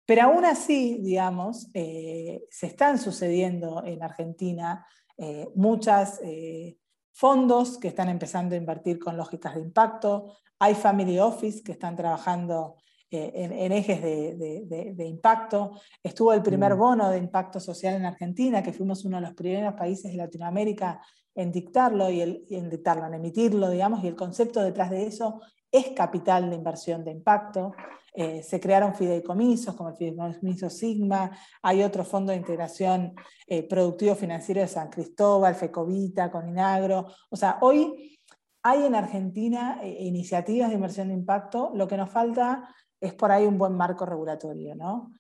Pero 0.07 0.24
aún 0.24 0.43
así, 0.43 1.00
digamos, 1.03 1.69
eh, 1.75 2.41
se 2.50 2.65
están 2.65 2.98
sucediendo 2.98 3.84
en 3.86 4.01
Argentina 4.01 4.84
eh, 5.17 5.48
muchas 5.53 6.19
eh, 6.24 6.77
fondos 7.17 7.79
que 7.79 7.88
están 7.88 8.09
empezando 8.09 8.53
a 8.53 8.59
invertir 8.59 9.00
con 9.00 9.17
lógicas 9.17 9.55
de 9.55 9.62
impacto, 9.62 10.38
hay 10.59 10.75
family 10.75 11.17
office 11.17 11.63
que 11.63 11.71
están 11.71 11.95
trabajando 11.95 12.75
en, 13.09 13.71
ejes 13.71 14.03
de, 14.03 15.05
impacto. 15.07 15.79
Estuvo 16.03 16.31
el 16.31 16.43
primer 16.43 16.75
mm. 16.75 16.77
bono 16.77 17.09
de 17.09 17.17
impacto 17.17 17.59
social 17.59 17.95
en 17.95 18.05
Argentina, 18.05 18.62
que 18.62 18.71
fuimos 18.71 19.03
uno 19.03 19.17
de 19.17 19.24
los 19.24 19.33
primeros 19.33 19.74
países 19.74 20.12
de 20.12 20.17
Latinoamérica 20.17 21.01
en 21.33 21.51
dictarlo 21.51 22.12
y, 22.12 22.21
en 22.21 22.69
dictarlo, 22.69 23.07
en 23.07 23.15
emitirlo, 23.15 23.71
digamos, 23.71 24.03
y 24.03 24.07
el 24.07 24.15
concepto 24.15 24.62
detrás 24.62 24.91
de 24.91 25.07
eso 25.07 25.41
es 25.71 25.89
capital 25.89 26.50
de 26.50 26.55
inversión 26.55 27.03
de 27.03 27.12
impacto. 27.12 27.74
Eh, 28.13 28.41
se 28.41 28.59
crearon 28.59 28.95
fideicomisos 28.95 29.75
como 29.75 29.89
el 29.89 29.95
fideicomiso 29.95 30.69
Sigma, 30.69 31.29
hay 31.62 31.83
otro 31.83 32.03
fondo 32.03 32.31
de 32.31 32.38
integración 32.39 33.13
eh, 33.45 33.62
productivo 33.67 34.15
financiero 34.15 34.62
de 34.62 34.67
San 34.67 34.89
Cristóbal, 34.89 35.53
Fecovita, 35.53 36.31
Coninagro. 36.31 37.05
O 37.29 37.36
sea, 37.36 37.59
hoy 37.62 38.19
hay 38.63 38.86
en 38.86 38.95
Argentina 38.95 39.79
eh, 39.83 39.97
iniciativas 40.00 40.69
de 40.69 40.75
inversión 40.75 41.09
de 41.09 41.13
impacto, 41.13 41.71
lo 41.75 41.88
que 41.88 41.97
nos 41.97 42.09
falta 42.09 42.74
es 43.00 43.13
por 43.13 43.31
ahí 43.31 43.45
un 43.45 43.59
buen 43.59 43.74
marco 43.75 44.05
regulatorio. 44.05 44.75
¿no? 44.75 45.12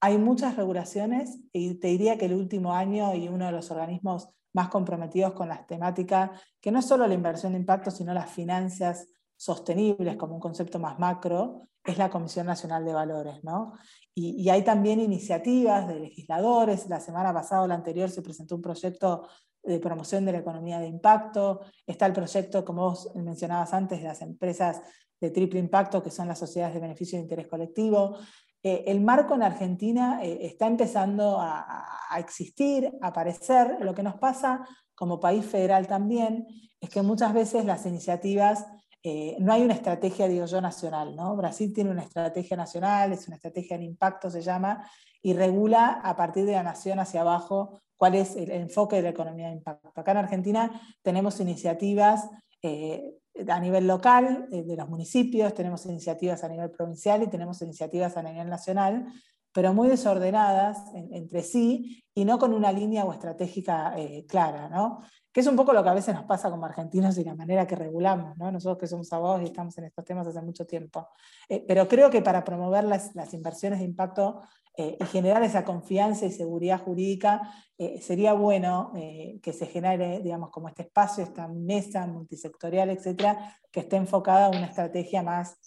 hay 0.00 0.18
muchas 0.18 0.56
regulaciones 0.56 1.38
y 1.52 1.74
te 1.74 1.86
diría 1.86 2.18
que 2.18 2.26
el 2.26 2.34
último 2.34 2.72
año 2.74 3.14
y 3.14 3.28
uno 3.28 3.46
de 3.46 3.52
los 3.52 3.70
organismos 3.70 4.28
más 4.54 4.68
comprometidos 4.68 5.34
con 5.34 5.48
las 5.48 5.66
temáticas, 5.66 6.30
que 6.60 6.72
no 6.72 6.78
es 6.78 6.86
solo 6.86 7.06
la 7.06 7.14
inversión 7.14 7.52
de 7.52 7.58
impacto, 7.58 7.90
sino 7.90 8.14
las 8.14 8.30
finanzas 8.30 9.06
sostenibles 9.36 10.16
como 10.16 10.34
un 10.34 10.40
concepto 10.40 10.78
más 10.78 10.98
macro, 10.98 11.68
es 11.84 11.98
la 11.98 12.10
Comisión 12.10 12.46
Nacional 12.46 12.84
de 12.84 12.94
Valores. 12.94 13.44
¿no? 13.44 13.74
Y, 14.14 14.48
hay 14.48 14.62
también 14.62 15.00
iniciativas 15.00 15.86
de 15.86 16.00
legisladores. 16.00 16.88
La 16.88 17.00
semana 17.00 17.32
pasada 17.32 17.62
o 17.62 17.66
la 17.66 17.74
anterior 17.74 18.10
se 18.10 18.22
presentó 18.22 18.56
un 18.56 18.62
proyecto 18.62 19.28
de 19.62 19.78
promoción 19.78 20.24
de 20.24 20.32
la 20.32 20.38
economía 20.38 20.78
de 20.78 20.86
impacto. 20.86 21.60
Está 21.86 22.06
el 22.06 22.12
proyecto, 22.12 22.64
como 22.64 22.90
vos 22.90 23.10
mencionabas 23.14 23.72
antes, 23.72 24.00
de 24.00 24.08
las 24.08 24.22
empresas 24.22 24.80
de 25.20 25.30
triple 25.30 25.60
impacto, 25.60 26.02
que 26.02 26.10
son 26.10 26.28
las 26.28 26.38
sociedades 26.38 26.74
de 26.74 26.80
beneficio 26.80 27.18
de 27.18 27.22
interés 27.22 27.48
colectivo. 27.48 28.16
Eh, 28.62 28.84
el 28.86 29.00
marco 29.00 29.34
en 29.34 29.42
Argentina 29.42 30.20
eh, 30.22 30.38
está 30.42 30.66
empezando 30.66 31.38
a, 31.38 31.84
a, 32.10 32.18
existir, 32.18 32.90
a 33.00 33.08
aparecer. 33.08 33.78
Lo 33.80 33.94
que 33.94 34.02
nos 34.02 34.16
pasa 34.16 34.66
como 34.94 35.20
país 35.20 35.44
federal 35.44 35.86
también 35.86 36.46
es 36.80 36.88
que 36.88 37.02
muchas 37.02 37.34
veces 37.34 37.64
las 37.64 37.84
iniciativas 37.84 38.66
eh, 39.06 39.36
no 39.38 39.52
hay 39.52 39.62
una 39.62 39.74
estrategia, 39.74 40.26
digo 40.26 40.46
yo, 40.46 40.62
nacional. 40.62 41.14
Brasil 41.36 41.74
tiene 41.74 41.90
una 41.90 42.00
estrategia 42.00 42.56
nacional, 42.56 43.12
es 43.12 43.26
una 43.28 43.36
estrategia 43.36 43.76
de 43.76 43.84
impacto, 43.84 44.30
se 44.30 44.40
llama, 44.40 44.88
y 45.20 45.34
regula 45.34 46.00
a 46.02 46.16
partir 46.16 46.46
de 46.46 46.52
la 46.52 46.62
nación 46.62 46.98
hacia 46.98 47.20
abajo 47.20 47.82
cuál 47.98 48.14
es 48.14 48.34
el 48.34 48.50
enfoque 48.50 48.96
de 48.96 49.02
la 49.02 49.08
economía 49.10 49.48
de 49.48 49.56
impacto. 49.56 49.92
Acá 49.94 50.12
en 50.12 50.16
Argentina 50.16 50.80
tenemos 51.02 51.38
iniciativas 51.38 52.30
eh, 52.62 53.18
a 53.46 53.60
nivel 53.60 53.86
local, 53.86 54.48
eh, 54.50 54.62
de 54.62 54.74
los 54.74 54.88
municipios, 54.88 55.52
tenemos 55.52 55.84
iniciativas 55.84 56.42
a 56.42 56.48
nivel 56.48 56.70
provincial 56.70 57.22
y 57.22 57.26
tenemos 57.26 57.60
iniciativas 57.60 58.16
a 58.16 58.22
nivel 58.22 58.48
nacional, 58.48 59.04
pero 59.52 59.74
muy 59.74 59.88
desordenadas 59.88 60.78
entre 60.94 61.42
sí 61.42 62.02
y 62.14 62.24
no 62.24 62.38
con 62.38 62.54
una 62.54 62.72
línea 62.72 63.04
o 63.04 63.12
estratégica 63.12 63.94
clara. 64.26 64.68
¿no? 64.68 65.00
Que 65.34 65.40
es 65.40 65.48
un 65.48 65.56
poco 65.56 65.72
lo 65.72 65.82
que 65.82 65.88
a 65.88 65.94
veces 65.94 66.14
nos 66.14 66.26
pasa 66.26 66.48
como 66.48 66.64
argentinos 66.64 67.18
y 67.18 67.24
la 67.24 67.34
manera 67.34 67.66
que 67.66 67.74
regulamos, 67.74 68.38
¿no? 68.38 68.52
nosotros 68.52 68.78
que 68.78 68.86
somos 68.86 69.12
abogados 69.12 69.42
y 69.42 69.46
estamos 69.46 69.76
en 69.78 69.86
estos 69.86 70.04
temas 70.04 70.28
hace 70.28 70.40
mucho 70.40 70.64
tiempo. 70.64 71.08
Eh, 71.48 71.64
pero 71.66 71.88
creo 71.88 72.08
que 72.08 72.22
para 72.22 72.44
promover 72.44 72.84
las, 72.84 73.34
inversiones 73.34 73.80
de 73.80 73.84
impacto 73.84 74.42
eh, 74.76 74.96
y 75.00 75.04
generar 75.06 75.42
esa 75.42 75.64
confianza 75.64 76.24
y 76.24 76.30
seguridad 76.30 76.80
jurídica, 76.80 77.52
eh, 77.76 78.00
sería 78.00 78.32
bueno 78.32 78.92
que 78.94 79.52
se 79.52 79.66
genere, 79.66 80.20
digamos, 80.20 80.50
como 80.50 80.68
este 80.68 80.82
espacio, 80.82 81.24
esta 81.24 81.48
mesa 81.48 82.06
multisectorial, 82.06 82.90
etcétera, 82.90 83.58
que 83.72 83.80
esté 83.80 83.96
enfocada 83.96 84.46
a 84.46 84.50
una 84.50 84.66
estrategia 84.66 85.24
más 85.24 85.58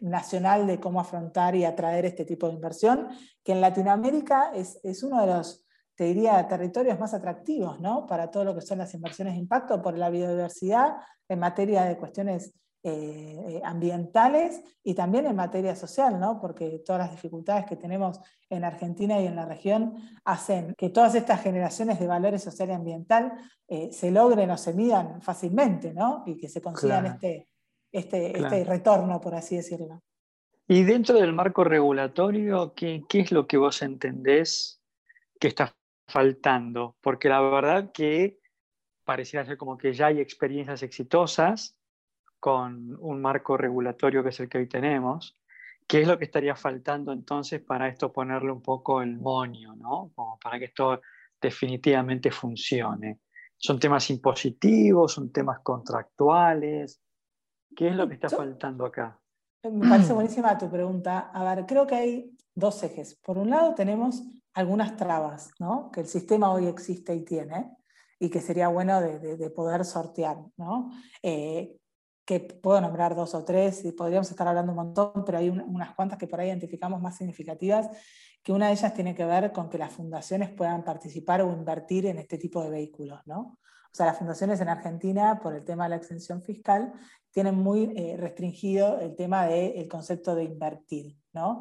nacional 0.00 0.66
de 0.66 0.78
cómo 0.78 1.00
afrontar 1.00 1.54
y 1.56 1.64
atraer 1.64 2.04
este 2.04 2.24
tipo 2.24 2.48
de 2.48 2.54
inversión, 2.54 3.08
que 3.44 3.52
en 3.52 3.60
Latinoamérica 3.60 4.52
es 4.54 5.02
uno 5.02 5.20
de 5.20 5.26
los 5.26 5.65
te 5.96 6.04
diría, 6.04 6.46
territorios 6.46 7.00
más 7.00 7.14
atractivos 7.14 7.80
¿no? 7.80 8.06
para 8.06 8.30
todo 8.30 8.44
lo 8.44 8.54
que 8.54 8.60
son 8.60 8.78
las 8.78 8.92
inversiones 8.94 9.34
de 9.34 9.40
impacto 9.40 9.80
por 9.80 9.96
la 9.96 10.10
biodiversidad 10.10 10.96
en 11.26 11.38
materia 11.38 11.84
de 11.84 11.96
cuestiones 11.96 12.54
eh, 12.82 13.42
eh, 13.48 13.60
ambientales 13.64 14.62
y 14.84 14.94
también 14.94 15.26
en 15.26 15.34
materia 15.34 15.74
social, 15.74 16.20
¿no? 16.20 16.38
porque 16.38 16.82
todas 16.84 17.00
las 17.00 17.10
dificultades 17.10 17.64
que 17.64 17.76
tenemos 17.76 18.20
en 18.50 18.62
Argentina 18.62 19.18
y 19.20 19.26
en 19.26 19.34
la 19.34 19.46
región 19.46 19.94
hacen 20.24 20.74
que 20.76 20.90
todas 20.90 21.14
estas 21.14 21.42
generaciones 21.42 21.98
de 21.98 22.06
valores 22.06 22.44
social 22.44 22.68
y 22.68 22.72
ambiental 22.72 23.32
eh, 23.66 23.90
se 23.90 24.10
logren 24.10 24.50
o 24.50 24.58
se 24.58 24.74
midan 24.74 25.22
fácilmente 25.22 25.94
¿no? 25.94 26.22
y 26.26 26.36
que 26.36 26.48
se 26.48 26.60
consigan 26.60 27.06
este, 27.06 27.48
este, 27.90 28.38
este 28.38 28.64
retorno, 28.64 29.20
por 29.20 29.34
así 29.34 29.56
decirlo. 29.56 30.02
Y 30.68 30.84
dentro 30.84 31.18
del 31.18 31.32
marco 31.32 31.64
regulatorio, 31.64 32.74
¿qué, 32.74 33.02
¿qué, 33.08 33.20
es 33.20 33.32
lo 33.32 33.46
que 33.46 33.56
vos 33.56 33.82
entendés 33.82 34.80
que 35.40 35.48
está 35.48 35.74
faltando, 36.08 36.96
porque 37.00 37.28
la 37.28 37.40
verdad 37.40 37.90
que 37.92 38.38
pareciera 39.04 39.44
ser 39.44 39.56
como 39.56 39.78
que 39.78 39.92
ya 39.92 40.06
hay 40.06 40.20
experiencias 40.20 40.82
exitosas 40.82 41.78
con 42.40 42.96
un 43.00 43.20
marco 43.20 43.56
regulatorio 43.56 44.22
que 44.22 44.30
es 44.30 44.40
el 44.40 44.48
que 44.48 44.58
hoy 44.58 44.68
tenemos. 44.68 45.38
¿Qué 45.86 46.02
es 46.02 46.08
lo 46.08 46.18
que 46.18 46.24
estaría 46.24 46.56
faltando 46.56 47.12
entonces 47.12 47.62
para 47.62 47.88
esto 47.88 48.12
ponerle 48.12 48.50
un 48.50 48.62
poco 48.62 49.02
el 49.02 49.18
moño, 49.18 49.76
¿no? 49.76 50.10
Como 50.14 50.38
para 50.38 50.58
que 50.58 50.66
esto 50.66 51.00
definitivamente 51.40 52.30
funcione? 52.30 53.20
¿Son 53.56 53.78
temas 53.78 54.10
impositivos? 54.10 55.12
¿Son 55.12 55.32
temas 55.32 55.60
contractuales? 55.60 57.00
¿Qué 57.74 57.88
es 57.88 57.94
lo 57.94 58.08
que 58.08 58.14
está 58.14 58.28
faltando 58.28 58.86
acá? 58.86 59.20
Me 59.62 59.88
parece 59.88 60.12
buenísima 60.14 60.58
tu 60.58 60.68
pregunta. 60.68 61.30
A 61.32 61.54
ver, 61.54 61.66
creo 61.66 61.86
que 61.86 61.94
hay 61.94 62.36
dos 62.54 62.82
ejes. 62.82 63.14
Por 63.24 63.38
un 63.38 63.50
lado 63.50 63.74
tenemos 63.74 64.22
algunas 64.56 64.96
trabas 64.96 65.50
¿no? 65.60 65.90
que 65.92 66.00
el 66.00 66.06
sistema 66.06 66.50
hoy 66.50 66.66
existe 66.66 67.14
y 67.14 67.24
tiene 67.24 67.76
y 68.18 68.30
que 68.30 68.40
sería 68.40 68.68
bueno 68.68 69.00
de, 69.02 69.50
poder 69.50 69.84
sortear. 69.84 70.38
¿no? 70.56 70.90
Eh, 71.22 71.76
que 72.24 72.40
puedo 72.40 72.80
nombrar 72.80 73.14
dos 73.14 73.34
o 73.34 73.44
tres 73.44 73.84
y 73.84 73.92
podríamos 73.92 74.28
estar 74.30 74.48
hablando 74.48 74.72
un 74.72 74.76
montón, 74.76 75.24
pero 75.24 75.38
hay 75.38 75.50
unas 75.50 75.94
cuantas 75.94 76.18
que 76.18 76.26
por 76.26 76.40
ahí 76.40 76.48
identificamos 76.48 77.00
más 77.00 77.16
significativas, 77.16 77.88
que 78.42 78.52
una 78.52 78.66
de 78.66 78.72
ellas 78.72 78.94
tiene 78.94 79.14
que 79.14 79.26
ver 79.26 79.52
con 79.52 79.68
que 79.68 79.78
las 79.78 79.92
fundaciones 79.92 80.50
puedan 80.50 80.82
participar 80.82 81.42
o 81.42 81.52
invertir 81.52 82.06
en 82.06 82.18
este 82.18 82.38
tipo 82.38 82.62
de 82.64 82.70
vehículos. 82.70 83.20
¿no? 83.26 83.38
O 83.38 83.92
sea, 83.92 84.06
las 84.06 84.16
fundaciones 84.16 84.60
en 84.60 84.70
Argentina, 84.70 85.38
por 85.38 85.54
el 85.54 85.64
tema 85.64 85.84
de 85.84 85.90
la 85.90 85.96
exención 85.96 86.42
fiscal, 86.42 86.94
tienen 87.30 87.56
muy 87.56 87.92
eh, 87.94 88.16
restringido 88.16 88.98
el 89.00 89.14
tema 89.14 89.46
del 89.46 89.86
concepto 89.86 90.34
de 90.34 90.44
invertir. 90.44 91.16
¿no? 91.34 91.60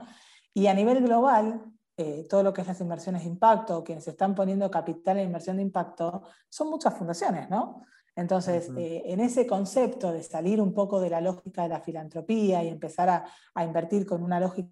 Y 0.54 0.68
a 0.68 0.74
nivel 0.74 1.04
global, 1.04 1.75
eh, 1.98 2.26
todo 2.30 2.44
lo 2.44 2.54
que 2.54 2.62
es 2.62 2.68
las 2.68 2.82
inversiones 2.82 3.24
de 3.24 3.30
impacto, 3.30 3.84
quienes 3.84 4.08
están 4.08 4.36
poniendo 4.36 4.70
capital 4.70 5.18
en 5.18 5.26
inversión 5.26 5.58
de 5.58 5.64
impacto, 5.64 6.24
son 6.50 6.70
muchas 6.70 6.94
fundaciones, 6.94 7.50
¿no? 7.50 7.82
Entonces, 8.16 8.72
eh, 8.78 9.04
en 9.06 9.20
ese 9.20 9.46
concepto 9.46 10.12
de 10.14 10.24
salir 10.24 10.62
un 10.62 10.74
poco 10.74 11.02
de 11.02 11.10
la 11.10 11.20
lógica 11.20 11.64
de 11.64 11.70
la 11.70 11.82
filantropía 11.82 12.64
y 12.64 12.70
empezar 12.70 13.10
a, 13.10 13.26
a 13.54 13.66
invertir 13.66 14.06
con 14.06 14.24
una 14.24 14.40
lógica 14.40 14.70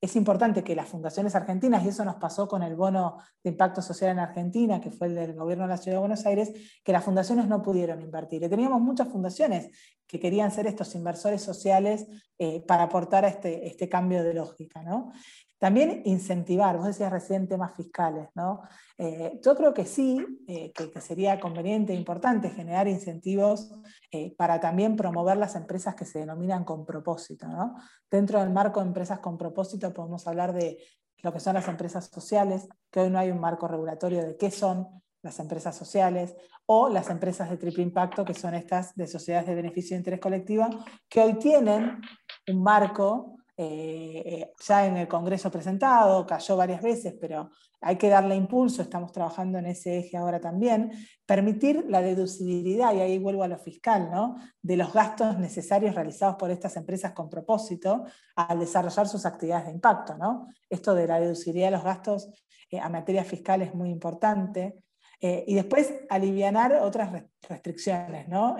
es 0.00 0.16
importante 0.16 0.62
que 0.62 0.74
las 0.74 0.88
fundaciones 0.88 1.34
argentinas, 1.34 1.84
y 1.84 1.88
eso 1.88 2.04
nos 2.04 2.16
pasó 2.16 2.48
con 2.48 2.62
el 2.62 2.76
bono 2.76 3.18
de 3.42 3.50
impacto 3.50 3.82
social 3.82 4.10
en 4.10 4.18
Argentina, 4.18 4.80
que 4.80 4.90
fue 4.90 5.08
el 5.08 5.14
del 5.14 5.34
gobierno 5.34 5.64
de 5.64 5.70
la 5.70 5.76
Ciudad 5.76 5.96
de 5.96 6.00
Buenos 6.00 6.24
Aires, 6.26 6.52
que 6.84 6.92
las 6.92 7.04
fundaciones 7.04 7.46
no 7.48 7.62
pudieron 7.62 8.00
invertir. 8.00 8.42
Y 8.42 8.48
teníamos 8.48 8.80
muchas 8.80 9.08
fundaciones 9.08 9.70
que 10.06 10.18
querían 10.18 10.50
ser 10.50 10.66
estos 10.66 10.94
inversores 10.94 11.42
sociales 11.42 12.06
eh, 12.38 12.64
para 12.66 12.84
aportar 12.84 13.24
a 13.24 13.28
este, 13.28 13.66
este 13.66 13.88
cambio 13.88 14.22
de 14.24 14.34
lógica. 14.34 14.82
¿no? 14.82 15.12
También 15.60 16.00
incentivar, 16.06 16.78
vos 16.78 16.86
decías 16.86 17.12
recién 17.12 17.46
temas 17.46 17.76
fiscales, 17.76 18.30
¿no? 18.34 18.62
Eh, 18.96 19.38
yo 19.44 19.54
creo 19.54 19.74
que 19.74 19.84
sí, 19.84 20.18
eh, 20.48 20.72
que, 20.72 21.00
sería 21.02 21.38
conveniente 21.38 21.92
e 21.92 21.96
importante 21.96 22.48
generar 22.48 22.88
incentivos 22.88 23.70
eh, 24.10 24.34
para 24.36 24.58
también 24.58 24.96
promover 24.96 25.36
las 25.36 25.56
empresas 25.56 25.94
que 25.94 26.06
se 26.06 26.20
denominan 26.20 26.64
con 26.64 26.86
propósito, 26.86 27.46
¿no? 27.46 27.76
Dentro 28.10 28.40
del 28.40 28.48
marco 28.48 28.80
de 28.80 28.86
empresas 28.86 29.18
con 29.18 29.36
propósito 29.36 29.92
podemos 29.92 30.26
hablar 30.26 30.54
de 30.54 30.78
lo 31.18 31.30
que 31.30 31.40
son 31.40 31.52
las 31.52 31.68
empresas 31.68 32.06
sociales, 32.06 32.66
que 32.90 33.00
hoy 33.00 33.10
no 33.10 33.18
hay 33.18 33.30
un 33.30 33.38
marco 33.38 33.68
regulatorio 33.68 34.24
de 34.24 34.38
qué 34.38 34.50
son 34.50 34.88
las 35.20 35.38
empresas 35.40 35.76
sociales, 35.76 36.34
o 36.64 36.88
las 36.88 37.10
empresas 37.10 37.50
de 37.50 37.58
triple 37.58 37.82
impacto, 37.82 38.24
que 38.24 38.32
son 38.32 38.54
estas 38.54 38.94
de 38.94 39.06
sociedades 39.06 39.46
de 39.46 39.56
beneficio 39.56 39.94
de 39.94 39.98
interés 39.98 40.20
colectivo, 40.20 40.70
que 41.06 41.20
hoy 41.20 41.34
tienen 41.34 42.00
un 42.48 42.62
marco 42.62 43.36
eh, 43.62 44.22
eh, 44.24 44.52
ya 44.66 44.86
en 44.86 44.96
el 44.96 45.06
Congreso 45.06 45.50
presentado, 45.50 46.26
cayó 46.26 46.56
varias 46.56 46.80
veces, 46.80 47.14
pero 47.20 47.50
hay 47.82 47.96
que 47.96 48.08
darle 48.08 48.34
impulso, 48.34 48.80
estamos 48.80 49.12
trabajando 49.12 49.58
en 49.58 49.66
ese 49.66 49.98
eje 49.98 50.16
ahora 50.16 50.40
también, 50.40 50.90
permitir 51.26 51.84
la 51.86 52.00
deducibilidad, 52.00 52.94
y 52.94 53.00
ahí 53.00 53.18
vuelvo 53.18 53.42
a 53.42 53.48
lo 53.48 53.58
fiscal, 53.58 54.10
¿no? 54.10 54.36
de 54.62 54.78
los 54.78 54.94
gastos 54.94 55.38
necesarios 55.38 55.94
realizados 55.94 56.36
por 56.36 56.50
estas 56.50 56.74
empresas 56.78 57.12
con 57.12 57.28
propósito 57.28 58.06
al 58.34 58.60
desarrollar 58.60 59.06
sus 59.06 59.26
actividades 59.26 59.66
de 59.66 59.72
impacto. 59.72 60.16
¿no? 60.16 60.46
Esto 60.70 60.94
de 60.94 61.06
la 61.06 61.20
deducibilidad 61.20 61.66
de 61.66 61.76
los 61.76 61.84
gastos 61.84 62.30
eh, 62.70 62.80
a 62.80 62.88
materia 62.88 63.24
fiscal 63.24 63.60
es 63.60 63.74
muy 63.74 63.90
importante. 63.90 64.82
y 65.20 65.54
después 65.54 65.92
aliviar 66.08 66.72
otras 66.76 67.12
restricciones, 67.46 68.26
¿no? 68.26 68.56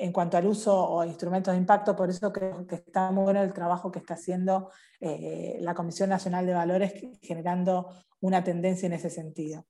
En 0.00 0.12
cuanto 0.12 0.36
al 0.36 0.46
uso 0.46 0.74
o 0.76 1.04
instrumentos 1.04 1.52
de 1.52 1.58
impacto, 1.58 1.96
por 1.96 2.10
eso 2.10 2.32
creo 2.32 2.66
que 2.66 2.76
está 2.76 3.10
muy 3.10 3.24
bueno 3.24 3.42
el 3.42 3.52
trabajo 3.52 3.90
que 3.90 3.98
está 3.98 4.14
haciendo 4.14 4.70
la 5.00 5.74
Comisión 5.74 6.10
Nacional 6.10 6.44
de 6.44 6.54
Valores 6.54 6.92
generando 7.22 7.88
una 8.20 8.42
tendencia 8.42 8.86
en 8.86 8.94
ese 8.94 9.10
sentido. 9.10 9.64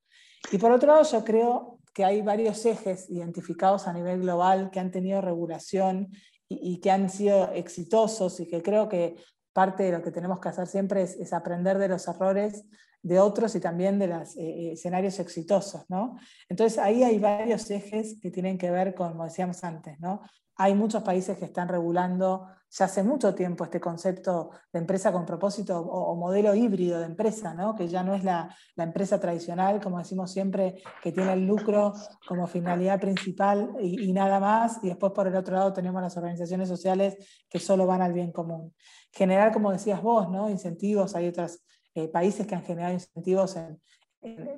Y 0.51 0.59
por 0.59 0.73
otro 0.73 0.89
lado, 0.89 1.05
yo 1.05 1.25
creo 1.25 1.79
que 1.93 2.05
hay 2.05 2.23
varios 2.23 2.65
ejes 2.65 3.11
identificados 3.11 3.87
a 3.87 3.93
nivel 3.93 4.21
global 4.21 4.71
que 4.71 4.81
han 4.81 4.91
tenido 4.91 5.21
regulación 5.21 6.11
y, 6.49 6.81
que 6.81 6.91
han 6.91 7.11
sido 7.11 7.53
exitosos 7.53 8.41
y 8.41 8.47
que 8.47 8.63
creo 8.63 8.89
que 8.89 9.17
parte 9.59 9.83
de 9.83 9.91
lo 9.91 10.03
que 10.03 10.13
tenemos 10.13 10.39
que 10.39 10.51
hacer 10.51 10.69
siempre 10.69 11.03
es, 11.03 11.33
aprender 11.33 11.79
de 11.79 11.89
los 11.89 12.07
errores 12.07 12.65
de 13.03 13.19
otros 13.19 13.57
y 13.57 13.61
también 13.61 13.99
de 13.99 14.07
los 14.07 14.37
eh, 14.37 14.43
eh, 14.43 14.73
escenarios 14.75 15.19
exitosos. 15.19 15.83
¿no? 15.89 16.17
Entonces 16.49 16.79
ahí 16.79 17.03
hay 17.03 17.19
varios 17.19 17.69
ejes 17.69 18.21
que 18.23 18.31
tienen 18.31 18.57
que 18.57 18.71
ver 18.71 18.95
con, 18.95 19.11
como 19.11 19.25
decíamos 19.25 19.65
antes, 19.65 19.99
¿no? 19.99 20.23
Hay 20.59 20.75
muchos 20.75 21.03
países 21.03 21.39
que 21.39 21.47
están 21.47 21.69
regulando 21.69 22.49
ya 22.71 22.85
hace 22.85 23.03
mucho 23.03 23.35
tiempo 23.35 23.65
este 23.65 23.81
concepto 23.81 24.51
de 24.73 24.81
empresa 24.81 25.11
con 25.11 25.25
propósito 25.25 25.81
o, 25.81 26.15
modelo 26.17 26.55
híbrido 26.55 26.99
de 26.99 27.07
empresa, 27.07 27.55
¿no? 27.55 27.75
que 27.75 27.89
ya 27.89 28.03
no 28.03 28.15
es 28.15 28.25
la, 28.25 28.55
empresa 28.77 29.19
tradicional, 29.19 29.81
como 29.81 29.99
decimos 29.99 30.31
siempre, 30.31 30.83
que 31.03 31.13
tiene 31.13 31.33
el 31.33 31.47
lucro 31.47 31.95
como 32.27 32.47
finalidad 32.47 33.01
principal 33.01 33.71
y, 33.81 34.13
nada 34.13 34.39
más, 34.39 34.81
y 34.83 34.89
después 34.89 35.13
por 35.13 35.27
el 35.27 35.37
otro 35.37 35.55
lado 35.55 35.73
tenemos 35.73 36.03
las 36.03 36.17
organizaciones 36.17 36.69
sociales 36.69 37.17
que 37.49 37.59
solo 37.59 37.87
van 37.87 38.03
al 38.03 38.13
bien 38.13 38.33
común. 38.33 38.75
Generar, 39.13 39.53
como 39.53 39.73
decías 39.73 40.03
vos, 40.03 40.29
¿no? 40.29 40.51
incentivos, 40.51 41.15
hay 41.15 41.29
otros 41.29 41.61
eh, 41.95 42.09
países 42.09 42.47
que 42.47 42.55
han 42.55 42.65
generado 42.65 42.93
incentivos 42.93 43.57
en, 43.57 43.81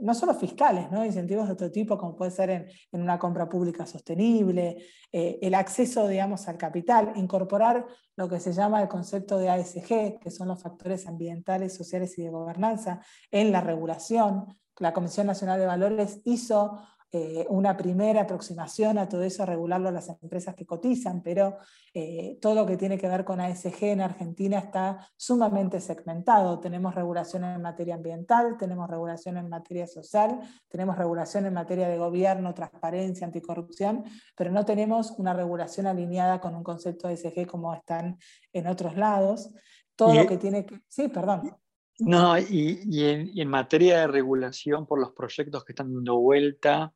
no 0.01 0.15
solo 0.15 0.35
fiscales, 0.35 0.91
¿no? 0.91 1.05
incentivos 1.05 1.47
de 1.47 1.53
otro 1.53 1.71
tipo, 1.71 1.99
como 1.99 2.17
puede 2.17 2.31
ser 2.31 2.51
en, 2.51 2.67
una 2.93 3.19
compra 3.19 3.49
pública 3.49 3.87
sostenible, 3.87 4.79
eh, 5.13 5.39
el 5.43 5.55
acceso, 5.55 6.09
digamos, 6.09 6.49
al 6.49 6.57
capital, 6.57 7.13
incorporar 7.17 7.87
lo 8.17 8.29
que 8.29 8.41
se 8.41 8.53
llama 8.53 8.81
el 8.81 8.89
concepto 8.89 9.39
de 9.39 9.51
ASG, 9.51 10.19
que 10.19 10.31
son 10.31 10.49
los 10.49 10.63
factores 10.63 11.07
ambientales, 11.07 11.75
sociales 11.75 12.19
y 12.19 12.23
de 12.23 12.31
gobernanza, 12.31 13.01
en 13.31 13.53
la 13.53 13.61
regulación. 13.61 14.47
La 14.79 14.95
Comisión 14.95 15.27
Nacional 15.27 15.61
de 15.61 15.67
Valores 15.67 16.21
hizo 16.25 16.81
eh, 17.13 17.45
una 17.49 17.77
primera 17.77 18.21
aproximación 18.21 18.97
a 18.97 19.09
todo 19.09 19.25
eso, 19.25 19.43
a 19.43 19.47
regularlo 19.47 19.89
a 19.89 19.93
las 19.93 20.09
empresas 20.23 20.55
que 20.55 20.65
cotizan, 20.65 21.25
pero 21.25 21.57
eh, 21.93 22.39
todo 22.41 22.55
lo 22.55 22.65
que 22.65 22.77
tiene 22.77 22.99
que 22.99 23.09
ver 23.09 23.25
con 23.25 23.41
ASG 23.41 23.83
en 23.83 24.01
Argentina 24.01 24.61
está 24.61 25.09
sumamente 25.17 25.81
segmentado. 25.81 26.61
Tenemos 26.61 26.95
regulación 26.95 27.43
en 27.43 27.63
materia 27.63 27.97
ambiental, 27.97 28.57
tenemos 28.57 28.89
regulación 28.89 29.39
en 29.39 29.49
materia 29.49 29.89
social, 29.89 30.39
tenemos 30.69 30.97
regulación 30.97 31.47
en 31.47 31.55
materia 31.55 31.89
de 31.89 31.99
gobierno, 31.99 32.55
transparencia, 32.55 33.27
anticorrupción, 33.27 34.05
pero 34.37 34.53
no 34.53 34.65
tenemos 34.65 35.11
una 35.19 35.35
regulación 35.35 35.89
alineada 35.89 36.41
con 36.41 36.55
un 36.55 36.63
concepto 36.63 37.09
ASG 37.09 37.45
como 37.49 37.75
están 37.75 38.19
en 38.53 38.69
otros 38.69 38.97
lados. 38.97 39.53
Todo 39.97 40.15
lo 40.15 40.27
que 40.29 40.37
tiene 40.37 40.65
que... 40.65 40.81
Sí, 40.87 41.09
perdón. 41.09 41.57
No, 41.99 42.39
y, 42.39 42.79
en, 42.89 43.31
y, 43.35 43.41
en, 43.43 43.49
materia 43.49 43.99
de 43.99 44.07
regulación 44.07 44.87
por 44.87 44.99
los 44.99 45.13
proyectos 45.13 45.65
que 45.65 45.73
están 45.73 45.93
dando 45.93 46.19
vuelta, 46.19 46.95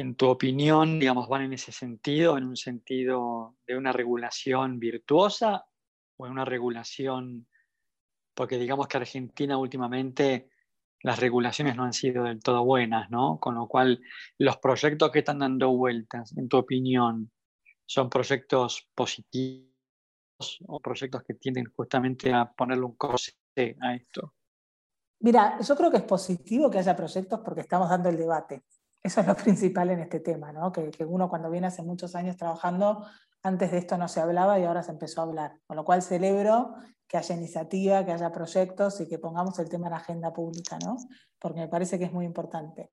en 0.00 0.14
tu 0.14 0.28
opinión, 0.28 0.98
digamos, 0.98 1.28
van 1.28 1.42
en 1.42 1.52
ese 1.54 1.72
sentido, 1.72 2.36
en 2.36 2.44
un 2.44 2.56
sentido 2.56 3.56
de 3.66 3.76
una 3.76 3.92
regulación 3.92 4.78
virtuosa 4.78 5.66
o 6.18 6.26
en 6.26 6.32
una 6.32 6.44
regulación, 6.44 7.48
porque 8.34 8.58
digamos 8.58 8.88
que 8.88 8.98
Argentina 8.98 9.56
últimamente 9.56 10.50
las 11.02 11.18
regulaciones 11.18 11.76
no 11.76 11.84
han 11.84 11.92
sido 11.92 12.24
del 12.24 12.42
todo 12.42 12.64
buenas, 12.64 13.10
¿no? 13.10 13.38
Con 13.38 13.54
lo 13.54 13.68
cual, 13.68 14.00
los 14.38 14.58
proyectos 14.58 15.10
que 15.10 15.20
están 15.20 15.38
dando 15.38 15.70
vueltas, 15.70 16.36
en 16.36 16.48
tu 16.48 16.58
opinión, 16.58 17.30
son 17.86 18.10
proyectos 18.10 18.88
positivos 18.94 19.70
o 20.66 20.80
proyectos 20.80 21.22
que 21.22 21.34
tienden 21.34 21.72
justamente 21.74 22.32
a 22.32 22.50
ponerle 22.52 22.84
un 22.84 22.96
corte 22.96 23.76
a 23.80 23.94
esto. 23.94 24.34
Mira, 25.20 25.58
yo 25.60 25.76
creo 25.76 25.90
que 25.90 25.98
es 25.98 26.02
positivo 26.02 26.70
que 26.70 26.78
haya 26.78 26.94
proyectos 26.94 27.40
porque 27.40 27.62
estamos 27.62 27.88
dando 27.88 28.10
el 28.10 28.16
debate. 28.16 28.64
Eso 29.06 29.20
es 29.20 29.26
lo 29.28 29.36
principal 29.36 29.90
en 29.90 30.00
este 30.00 30.18
tema, 30.18 30.52
¿no? 30.52 30.72
que, 30.72 30.90
uno 31.06 31.28
cuando 31.28 31.48
viene 31.48 31.68
hace 31.68 31.82
muchos 31.82 32.16
años 32.16 32.36
trabajando, 32.36 33.06
antes 33.42 33.70
de 33.70 33.78
esto 33.78 33.96
no 33.96 34.08
se 34.08 34.20
hablaba 34.20 34.58
y 34.58 34.64
ahora 34.64 34.82
se 34.82 34.90
empezó 34.90 35.20
a 35.20 35.24
hablar. 35.24 35.60
Con 35.64 35.76
lo 35.76 35.84
cual 35.84 36.02
celebro 36.02 36.74
que 37.06 37.16
haya 37.16 37.36
iniciativa, 37.36 38.04
que 38.04 38.10
haya 38.10 38.32
proyectos 38.32 39.00
y 39.00 39.06
que 39.06 39.20
pongamos 39.20 39.60
el 39.60 39.68
tema 39.68 39.86
en 39.86 39.92
la 39.92 39.98
agenda 39.98 40.32
pública, 40.32 40.76
¿no? 40.84 40.96
porque 41.38 41.60
me 41.60 41.68
parece 41.68 42.00
que 42.00 42.06
es 42.06 42.12
muy 42.12 42.24
importante. 42.24 42.90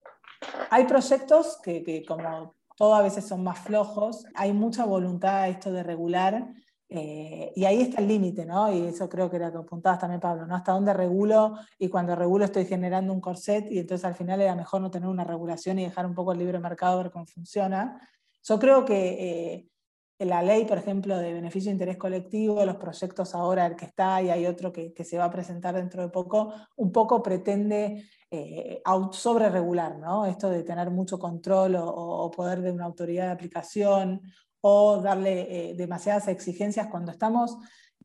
Hay 0.70 0.86
proyectos 0.86 1.60
que, 1.64 1.84
que 1.84 2.06
como 2.06 2.54
todo 2.76 2.94
a 2.94 3.02
veces 3.02 3.26
son 3.26 3.44
más 3.44 3.58
flojos, 3.60 4.26
hay 4.36 4.54
mucha 4.54 4.86
voluntad 4.86 5.50
esto 5.50 5.72
de 5.72 5.82
regular 5.82 6.48
eh, 6.96 7.52
y 7.56 7.66
ahí 7.66 7.82
está 7.82 8.02
el 8.02 8.08
límite, 8.08 8.46
¿no? 8.46 8.72
Y 8.72 8.86
eso 8.86 9.10
creo 9.10 9.28
que 9.28 9.38
era 9.38 9.48
lo 9.48 9.62
que 9.62 9.66
apuntabas 9.66 9.98
también, 9.98 10.22
Pablo, 10.22 10.46
¿no? 10.46 10.56
Hasta 10.56 10.74
dónde 10.74 10.94
regulo 10.94 11.58
y 11.80 11.90
cuando 11.90 12.16
regulo 12.16 12.46
estoy 12.46 12.66
generando 12.66 13.12
un 13.12 13.20
corset 13.20 13.66
y 13.72 13.80
entonces 13.80 14.06
al 14.06 14.14
final 14.14 14.40
era 14.42 14.56
mejor 14.56 14.80
no 14.80 14.92
tener 14.92 15.10
una 15.10 15.24
regulación 15.24 15.80
y 15.80 15.86
dejar 15.86 16.06
un 16.06 16.14
poco 16.14 16.34
el 16.34 16.38
libre 16.38 16.60
mercado 16.60 17.00
ver 17.00 17.10
cómo 17.10 17.26
funciona. 17.26 18.00
Yo 18.44 18.60
creo 18.60 18.86
que 18.86 19.64
eh, 20.20 20.26
la 20.26 20.44
ley, 20.44 20.66
por 20.66 20.78
ejemplo, 20.78 21.18
de 21.18 21.34
beneficio 21.34 21.70
de 21.70 21.74
interés 21.74 21.98
colectivo, 21.98 22.64
los 22.64 22.76
proyectos 22.76 23.34
ahora, 23.34 23.66
el 23.66 23.76
que 23.76 23.86
está 23.86 24.22
y 24.22 24.30
hay 24.30 24.46
otro 24.46 24.72
que, 24.72 24.94
que 24.94 25.04
se 25.04 25.18
va 25.18 25.26
a 25.26 25.32
presentar 25.32 25.74
dentro 25.74 26.04
de 26.04 26.10
poco, 26.10 26.54
un 26.76 26.92
poco 26.92 27.24
pretende 27.24 28.08
eh, 28.30 28.84
sobre 29.14 29.50
regular, 29.50 29.98
¿no? 29.98 30.28
Esto 30.28 30.52
de 30.52 30.62
tener 30.62 30.92
mucho 30.92 31.18
control 31.18 31.76
o, 31.76 31.88
o, 31.88 32.30
poder 32.30 32.62
de 32.62 32.72
una 32.72 32.86
autoridad 32.86 33.26
de 33.26 33.32
aplicación 33.32 34.22
o 34.66 35.02
darle 35.02 35.72
eh, 35.72 35.76
demasiadas 35.76 36.30
exigencias 36.30 36.88
cuando 36.88 37.12
estamos, 37.12 37.58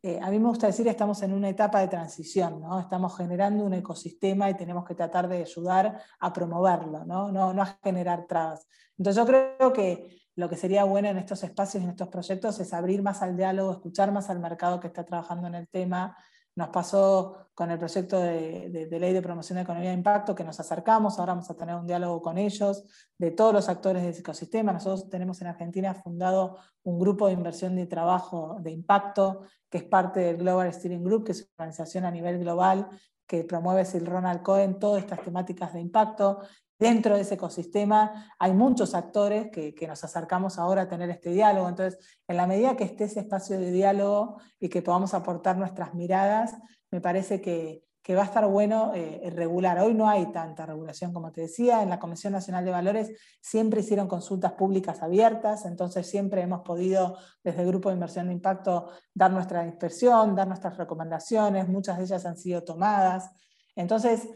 eh, 0.02 0.18
a 0.20 0.28
mí 0.28 0.40
me 0.40 0.48
gusta 0.48 0.66
decir, 0.66 0.88
estamos 0.88 1.22
en 1.22 1.32
una 1.32 1.48
etapa 1.48 1.78
de 1.78 1.86
transición, 1.86 2.60
¿no? 2.60 2.80
estamos 2.80 3.16
generando 3.16 3.64
un 3.64 3.74
ecosistema 3.74 4.50
y 4.50 4.56
tenemos 4.56 4.84
que 4.84 4.96
tratar 4.96 5.28
de 5.28 5.38
ayudar 5.38 6.00
a 6.18 6.32
promoverlo, 6.32 7.04
no, 7.04 7.30
no, 7.30 7.54
no 7.54 7.62
a 7.62 7.78
generar 7.84 8.26
trabas. 8.26 8.66
Entonces 8.96 9.22
yo 9.22 9.26
creo 9.26 9.72
que 9.72 10.26
lo 10.34 10.48
que 10.48 10.56
sería 10.56 10.82
bueno 10.82 11.08
en 11.08 11.18
estos 11.18 11.44
espacios, 11.44 11.84
en 11.84 11.90
estos 11.90 12.08
proyectos, 12.08 12.58
es 12.58 12.74
abrir 12.74 13.02
más 13.02 13.22
al 13.22 13.36
diálogo, 13.36 13.70
escuchar 13.70 14.10
más 14.10 14.28
al 14.28 14.40
mercado 14.40 14.80
que 14.80 14.88
está 14.88 15.04
trabajando 15.04 15.46
en 15.46 15.54
el 15.54 15.68
tema, 15.68 16.16
nos 16.58 16.70
pasó 16.70 17.50
con 17.54 17.70
el 17.70 17.78
proyecto 17.78 18.18
de, 18.20 18.88
ley 18.90 19.12
de 19.12 19.22
promoción 19.22 19.56
de 19.56 19.62
economía 19.62 19.90
de 19.90 19.96
impacto, 19.96 20.34
que 20.34 20.42
nos 20.42 20.58
acercamos, 20.58 21.18
ahora 21.18 21.34
vamos 21.34 21.48
a 21.48 21.56
tener 21.56 21.76
un 21.76 21.86
diálogo 21.86 22.20
con 22.20 22.36
ellos, 22.36 22.84
de 23.16 23.30
todos 23.30 23.52
los 23.52 23.68
actores 23.68 24.02
del 24.02 24.16
ecosistema. 24.16 24.72
Nosotros 24.72 25.08
tenemos 25.08 25.40
en 25.40 25.46
Argentina 25.46 25.94
fundado 25.94 26.58
un 26.82 26.98
grupo 26.98 27.28
de 27.28 27.34
inversión 27.34 27.76
de 27.76 27.86
trabajo 27.86 28.56
de 28.60 28.72
impacto, 28.72 29.42
que 29.70 29.78
es 29.78 29.84
parte 29.84 30.18
del 30.18 30.36
Global 30.38 30.72
Steering 30.72 31.04
Group, 31.04 31.26
que 31.26 31.32
es 31.32 31.42
una 31.42 31.66
organización 31.66 32.04
a 32.04 32.10
nivel 32.10 32.40
global 32.40 32.88
que 33.24 33.44
promueve 33.44 33.84
Sil 33.86 34.06
Ronald 34.06 34.42
Cohen 34.42 34.80
todas 34.80 35.02
estas 35.02 35.22
temáticas 35.22 35.72
de 35.72 35.80
impacto 35.80 36.40
dentro 36.78 37.16
de 37.16 37.22
ese 37.22 37.34
ecosistema 37.34 38.32
hay 38.38 38.52
muchos 38.52 38.94
actores 38.94 39.50
que, 39.50 39.74
nos 39.88 40.04
acercamos 40.04 40.58
ahora 40.58 40.82
a 40.82 40.88
tener 40.88 41.10
este 41.10 41.30
diálogo. 41.30 41.68
Entonces, 41.68 41.98
en 42.26 42.36
la 42.36 42.46
medida 42.46 42.76
que 42.76 42.84
esté 42.84 43.04
ese 43.04 43.20
espacio 43.20 43.58
de 43.58 43.70
diálogo 43.70 44.40
y 44.60 44.68
que 44.68 44.82
podamos 44.82 45.14
aportar 45.14 45.56
nuestras 45.56 45.94
miradas, 45.94 46.54
me 46.90 47.00
parece 47.00 47.40
que, 47.40 47.84
va 48.10 48.22
a 48.22 48.24
estar 48.24 48.46
bueno 48.46 48.92
eh, 48.94 49.28
regular. 49.34 49.78
Hoy 49.80 49.92
no 49.92 50.08
hay 50.08 50.32
tanta 50.32 50.64
regulación, 50.64 51.12
como 51.12 51.30
te 51.30 51.42
decía, 51.42 51.82
en 51.82 51.90
la 51.90 51.98
Comisión 51.98 52.32
Nacional 52.32 52.64
de 52.64 52.70
Valores 52.70 53.10
siempre 53.42 53.80
hicieron 53.80 54.08
consultas 54.08 54.52
públicas 54.52 55.02
abiertas, 55.02 55.66
entonces 55.66 56.06
siempre 56.06 56.40
hemos 56.40 56.62
podido, 56.62 57.18
desde 57.44 57.60
el 57.60 57.68
Grupo 57.68 57.90
de 57.90 57.96
Inversión 57.96 58.28
de 58.28 58.32
Impacto, 58.32 58.88
dar 59.12 59.30
nuestra 59.30 59.66
inspección, 59.66 60.34
dar 60.34 60.48
nuestras 60.48 60.78
recomendaciones, 60.78 61.68
muchas 61.68 61.98
de 61.98 62.04
ellas 62.04 62.24
han 62.24 62.38
sido 62.38 62.64
tomadas. 62.64 63.30
Entonces, 63.76 64.26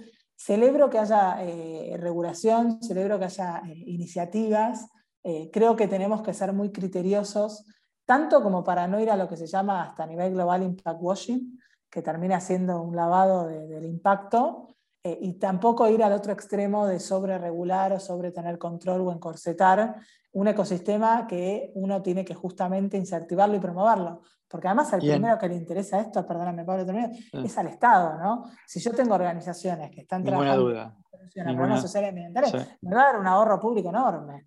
Celebro 0.44 0.90
que 0.90 0.98
haya 0.98 1.36
eh, 1.40 1.96
regulación, 2.00 2.82
celebro 2.82 3.16
que 3.16 3.26
haya 3.26 3.62
eh, 3.64 3.74
iniciativas. 3.86 4.88
Eh, 5.22 5.50
creo 5.52 5.76
que 5.76 5.86
tenemos 5.86 6.20
que 6.20 6.34
ser 6.34 6.52
muy 6.52 6.72
criteriosos, 6.72 7.64
tanto 8.04 8.42
como 8.42 8.64
para 8.64 8.88
no 8.88 8.98
ir 8.98 9.08
a 9.08 9.16
lo 9.16 9.28
que 9.28 9.36
se 9.36 9.46
llama 9.46 9.84
hasta 9.84 10.04
nivel 10.04 10.32
global 10.32 10.64
impact 10.64 10.98
washing, 11.00 11.60
que 11.88 12.02
termina 12.02 12.40
siendo 12.40 12.82
un 12.82 12.96
lavado 12.96 13.46
del 13.46 13.84
impacto, 13.84 14.74
y 15.04 15.32
tampoco 15.34 15.88
ir 15.88 16.02
al 16.04 16.12
otro 16.12 16.32
extremo 16.32 16.86
de 16.86 17.00
sobre 17.00 17.36
regular 17.36 17.92
o 17.92 17.98
sobre 17.98 18.30
tener 18.30 18.56
control 18.58 19.00
o 19.00 19.12
encorsetar 19.12 19.96
un 20.32 20.48
ecosistema 20.48 21.26
que 21.26 21.72
uno 21.74 22.00
tiene 22.00 22.24
que 22.24 22.34
justamente 22.34 22.96
incentivarlo 22.96 23.56
y 23.56 23.60
promoverlo. 23.60 24.22
Porque 24.46 24.68
además 24.68 24.92
al 24.92 25.00
primero 25.00 25.38
que 25.38 25.48
le 25.48 25.56
interesa 25.56 25.98
esto, 25.98 26.24
perdóname 26.26 26.64
Pablo, 26.64 26.86
termino, 26.86 27.08
ah. 27.32 27.42
es 27.44 27.58
al 27.58 27.66
Estado, 27.66 28.18
¿no? 28.18 28.44
Si 28.66 28.80
yo 28.80 28.92
tengo 28.92 29.14
organizaciones 29.14 29.90
que 29.90 30.02
están 30.02 30.22
trabajando 30.22 30.68
duda. 30.68 30.96
en 31.34 31.56
problemas 31.56 31.82
sociales 31.82 32.08
y 32.08 32.10
ambientales, 32.10 32.78
me 32.82 32.94
va 32.94 33.02
a 33.02 33.06
dar 33.06 33.18
un 33.18 33.26
ahorro 33.26 33.58
público 33.58 33.88
enorme. 33.88 34.46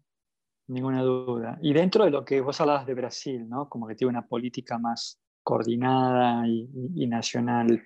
Ninguna 0.67 1.01
duda. 1.01 1.57
Y 1.61 1.73
dentro 1.73 2.05
de 2.05 2.11
lo 2.11 2.23
que 2.23 2.39
vos 2.39 2.59
hablabas 2.61 2.85
de 2.85 2.93
Brasil, 2.93 3.47
¿no? 3.49 3.67
Como 3.67 3.87
que 3.87 3.95
tiene 3.95 4.09
una 4.09 4.25
política 4.25 4.77
más 4.77 5.19
coordinada 5.43 6.47
y, 6.47 6.69
y 6.95 7.07
nacional. 7.07 7.83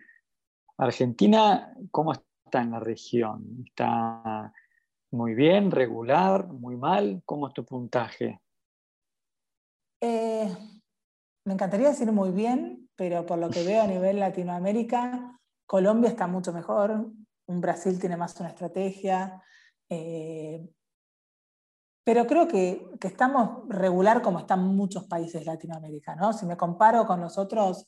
Argentina, 0.77 1.73
¿cómo 1.91 2.13
está 2.13 2.28
en 2.57 2.71
la 2.71 2.79
región? 2.79 3.63
¿Está 3.65 4.51
muy 5.11 5.35
bien, 5.35 5.71
regular, 5.71 6.47
muy 6.47 6.75
mal? 6.75 7.21
¿Cómo 7.25 7.47
es 7.47 7.53
tu 7.53 7.63
puntaje? 7.63 8.41
Eh, 10.01 10.47
me 11.45 11.53
encantaría 11.53 11.89
decir 11.89 12.11
muy 12.11 12.31
bien, 12.31 12.89
pero 12.95 13.25
por 13.25 13.37
lo 13.37 13.49
que 13.49 13.63
veo 13.63 13.83
a 13.83 13.87
nivel 13.87 14.19
Latinoamérica, 14.19 15.39
Colombia 15.65 16.09
está 16.09 16.27
mucho 16.27 16.51
mejor, 16.51 17.11
un 17.47 17.61
Brasil 17.61 17.99
tiene 17.99 18.17
más 18.17 18.39
una 18.39 18.49
estrategia, 18.49 19.41
eh, 19.89 20.67
pero 22.03 22.25
creo 22.25 22.47
que, 22.47 22.87
estamos 23.01 23.67
regular 23.67 24.23
como 24.23 24.39
están 24.39 24.63
muchos 24.63 25.05
países 25.05 25.41
de 25.41 25.45
Latinoamérica. 25.45 26.15
¿no? 26.15 26.33
Si 26.33 26.45
me 26.47 26.57
comparo 26.57 27.05
con 27.05 27.21
los 27.21 27.37
otros, 27.37 27.85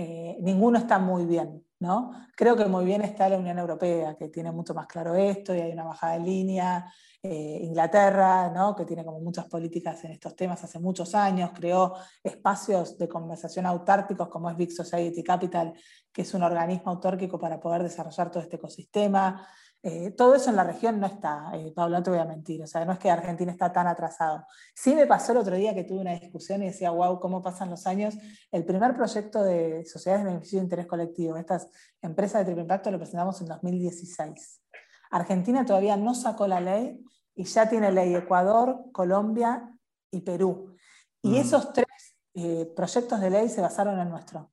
eh, 0.00 0.36
ninguno 0.40 0.78
está 0.78 1.00
muy 1.00 1.26
bien. 1.26 1.64
¿no? 1.80 2.12
Creo 2.36 2.56
que 2.56 2.64
muy 2.66 2.84
bien 2.84 3.02
está 3.02 3.28
la 3.28 3.38
Unión 3.38 3.58
Europea, 3.58 4.16
que 4.16 4.28
tiene 4.28 4.50
mucho 4.50 4.74
más 4.74 4.86
claro 4.86 5.14
esto 5.14 5.54
y 5.54 5.60
hay 5.60 5.72
una 5.72 5.84
bajada 5.84 6.14
de 6.14 6.20
línea. 6.20 6.92
Eh, 7.20 7.58
Inglaterra, 7.62 8.48
¿no? 8.48 8.76
que 8.76 8.84
tiene 8.84 9.04
como 9.04 9.18
muchas 9.18 9.46
políticas 9.46 10.04
en 10.04 10.12
estos 10.12 10.36
temas 10.36 10.62
hace 10.62 10.78
muchos 10.78 11.16
años, 11.16 11.50
creó 11.52 11.96
espacios 12.22 12.96
de 12.96 13.08
conversación 13.08 13.66
autárticos 13.66 14.28
como 14.28 14.48
es 14.48 14.56
Big 14.56 14.70
Society 14.70 15.24
Capital, 15.24 15.74
que 16.12 16.22
es 16.22 16.32
un 16.34 16.44
organismo 16.44 16.92
autárquico 16.92 17.36
para 17.36 17.58
poder 17.58 17.82
desarrollar 17.82 18.30
todo 18.30 18.44
este 18.44 18.54
ecosistema. 18.54 19.44
Eh, 19.82 20.10
todo 20.10 20.34
eso 20.34 20.50
en 20.50 20.56
la 20.56 20.64
región 20.64 20.98
no 20.98 21.06
está, 21.06 21.52
eh, 21.54 21.72
Pablo, 21.74 21.98
no 21.98 22.02
te 22.02 22.10
voy 22.10 22.18
a 22.18 22.24
mentir, 22.24 22.60
o 22.60 22.66
sea, 22.66 22.84
no 22.84 22.92
es 22.92 22.98
que 22.98 23.10
Argentina 23.10 23.52
está 23.52 23.72
tan 23.72 23.86
atrasado. 23.86 24.44
Sí 24.74 24.94
me 24.94 25.06
pasó 25.06 25.30
el 25.32 25.38
otro 25.38 25.54
día 25.54 25.72
que 25.72 25.84
tuve 25.84 26.00
una 26.00 26.18
discusión 26.18 26.62
y 26.62 26.66
decía, 26.66 26.90
wow, 26.90 27.20
cómo 27.20 27.42
pasan 27.42 27.70
los 27.70 27.86
años. 27.86 28.16
El 28.50 28.64
primer 28.64 28.96
proyecto 28.96 29.42
de 29.42 29.84
sociedades 29.84 30.24
de 30.24 30.30
beneficio 30.30 30.58
de 30.58 30.64
interés 30.64 30.86
colectivo, 30.86 31.36
estas 31.36 31.68
empresas 32.02 32.40
de 32.40 32.46
triple 32.46 32.62
impacto, 32.62 32.90
lo 32.90 32.98
presentamos 32.98 33.40
en 33.40 33.46
2016. 33.46 34.62
Argentina 35.10 35.64
todavía 35.64 35.96
no 35.96 36.12
sacó 36.14 36.48
la 36.48 36.60
ley 36.60 37.00
y 37.36 37.44
ya 37.44 37.68
tiene 37.68 37.92
ley 37.92 38.14
Ecuador, 38.16 38.86
Colombia 38.92 39.72
y 40.10 40.22
Perú. 40.22 40.74
Y 41.22 41.30
mm. 41.30 41.34
esos 41.36 41.72
tres 41.72 41.86
eh, 42.34 42.70
proyectos 42.74 43.20
de 43.20 43.30
ley 43.30 43.48
se 43.48 43.60
basaron 43.60 43.98
en 44.00 44.10
nuestro. 44.10 44.50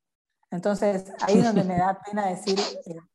Entonces, 0.55 1.13
ahí 1.21 1.37
es 1.37 1.43
donde 1.43 1.63
me 1.63 1.77
da 1.77 1.99
pena 2.03 2.27
decir, 2.27 2.57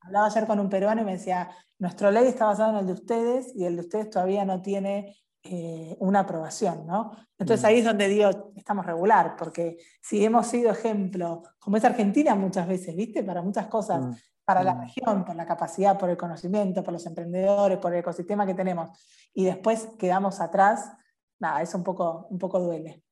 hablaba 0.01 0.27
ayer 0.27 0.47
con 0.47 0.61
un 0.61 0.69
peruano 0.69 1.03
y 1.03 1.05
me 1.05 1.13
decía, 1.13 1.51
nuestra 1.79 2.11
ley 2.11 2.27
está 2.27 2.47
basada 2.47 2.71
en 2.71 2.77
el 2.77 2.87
de 2.87 2.93
ustedes 2.93 3.53
y 3.57 3.65
el 3.65 3.77
de 3.77 3.83
ustedes 3.83 4.11
todavía 4.11 4.45
no 4.45 4.61
tiene 4.61 5.17
eh, 5.43 5.97
una 6.01 6.21
aprobación, 6.21 6.87
¿no? 6.87 7.13
Entonces 7.39 7.65
mm. 7.65 7.67
ahí 7.67 7.79
es 7.79 7.85
donde 7.87 8.09
digo, 8.09 8.53
estamos 8.55 8.85
regular, 8.85 9.37
porque 9.39 9.79
si 10.03 10.23
hemos 10.23 10.47
sido 10.47 10.71
ejemplo, 10.71 11.43
como 11.59 11.79
es 11.79 11.85
Argentina 11.85 12.35
muchas 12.35 12.69
veces, 12.69 12.95
¿viste? 12.95 13.25
Para 13.25 13.41
muchas 13.41 13.67
cosas, 13.69 14.03
mm. 14.03 14.13
para 14.45 14.63
la 14.63 14.75
mm. 14.75 14.81
región, 14.83 15.25
por 15.25 15.35
la 15.35 15.47
capacidad, 15.47 15.99
por 15.99 16.11
el 16.11 16.19
conocimiento, 16.19 16.85
por 16.85 16.93
los 16.93 17.07
emprendedores, 17.07 17.79
por 17.79 17.95
el 17.95 18.01
ecosistema 18.01 18.45
que 18.45 18.53
tenemos, 18.53 18.91
y 19.33 19.47
después 19.47 19.89
quedamos 19.99 20.43
atrás, 20.43 20.93
nada, 21.39 21.63
eso 21.63 21.79
un 21.79 21.85
poco, 21.85 22.27
un 22.29 22.39
poco 22.39 22.61
duele. 22.61 23.03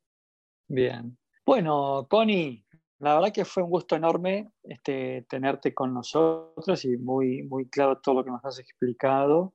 Bien. 0.68 1.16
Bueno, 1.46 2.06
Connie, 2.10 2.62
la 3.00 3.14
verdad 3.14 3.32
que 3.32 3.44
fue 3.44 3.62
un 3.62 3.70
gusto 3.70 3.96
enorme 3.96 4.50
este, 4.64 5.24
tenerte 5.28 5.72
con 5.72 5.94
nosotros 5.94 6.84
y 6.84 6.96
muy, 6.96 7.42
muy 7.44 7.68
claro 7.68 7.98
todo 7.98 8.16
lo 8.16 8.24
que 8.24 8.30
nos 8.30 8.44
has 8.44 8.58
explicado. 8.58 9.54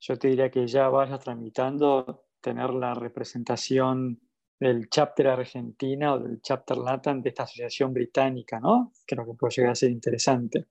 Yo 0.00 0.18
te 0.18 0.28
diría 0.28 0.50
que 0.50 0.66
ya 0.66 0.88
vayas 0.88 1.20
tramitando 1.20 2.26
tener 2.40 2.70
la 2.74 2.94
representación 2.94 4.20
del 4.60 4.88
chapter 4.88 5.28
Argentina 5.28 6.14
o 6.14 6.18
del 6.18 6.40
chapter 6.42 6.76
Latam 6.76 7.22
de 7.22 7.30
esta 7.30 7.44
asociación 7.44 7.92
británica, 7.92 8.60
¿no? 8.60 8.92
Creo 9.06 9.24
que 9.24 9.34
puede 9.34 9.54
llegar 9.56 9.72
a 9.72 9.74
ser 9.74 9.90
interesante. 9.90 10.66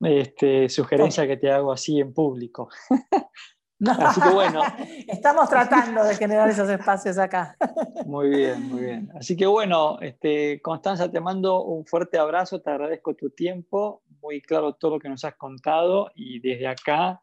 Este, 0.00 0.68
sugerencia 0.68 1.26
que 1.26 1.36
te 1.36 1.50
hago 1.50 1.72
así 1.72 2.00
en 2.00 2.14
público. 2.14 2.68
Así 3.86 4.20
que 4.20 4.30
bueno. 4.30 4.60
Estamos 5.08 5.48
tratando 5.48 6.04
de 6.04 6.14
generar 6.16 6.48
esos 6.50 6.68
espacios 6.68 7.18
acá. 7.18 7.56
Muy 8.06 8.28
bien, 8.28 8.68
muy 8.68 8.80
bien. 8.82 9.10
Así 9.14 9.36
que 9.36 9.46
bueno, 9.46 9.98
este, 10.00 10.60
Constanza, 10.60 11.10
te 11.10 11.20
mando 11.20 11.62
un 11.64 11.86
fuerte 11.86 12.18
abrazo, 12.18 12.60
te 12.60 12.70
agradezco 12.70 13.14
tu 13.14 13.30
tiempo, 13.30 14.02
muy 14.20 14.40
claro 14.42 14.74
todo 14.74 14.92
lo 14.92 14.98
que 14.98 15.08
nos 15.08 15.24
has 15.24 15.36
contado 15.36 16.10
y 16.14 16.40
desde 16.40 16.66
acá, 16.66 17.22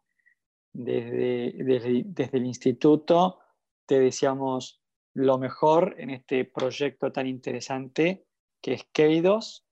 desde, 0.74 1.54
desde, 1.58 2.38
el 2.38 2.46
instituto, 2.46 3.40
te 3.86 4.00
deseamos 4.00 4.82
lo 5.14 5.38
mejor 5.38 5.96
en 5.98 6.10
este 6.10 6.46
proyecto 6.46 7.12
tan 7.12 7.28
interesante 7.28 8.26
que 8.62 8.74
es 8.74 8.88
Keidos. 8.92 9.66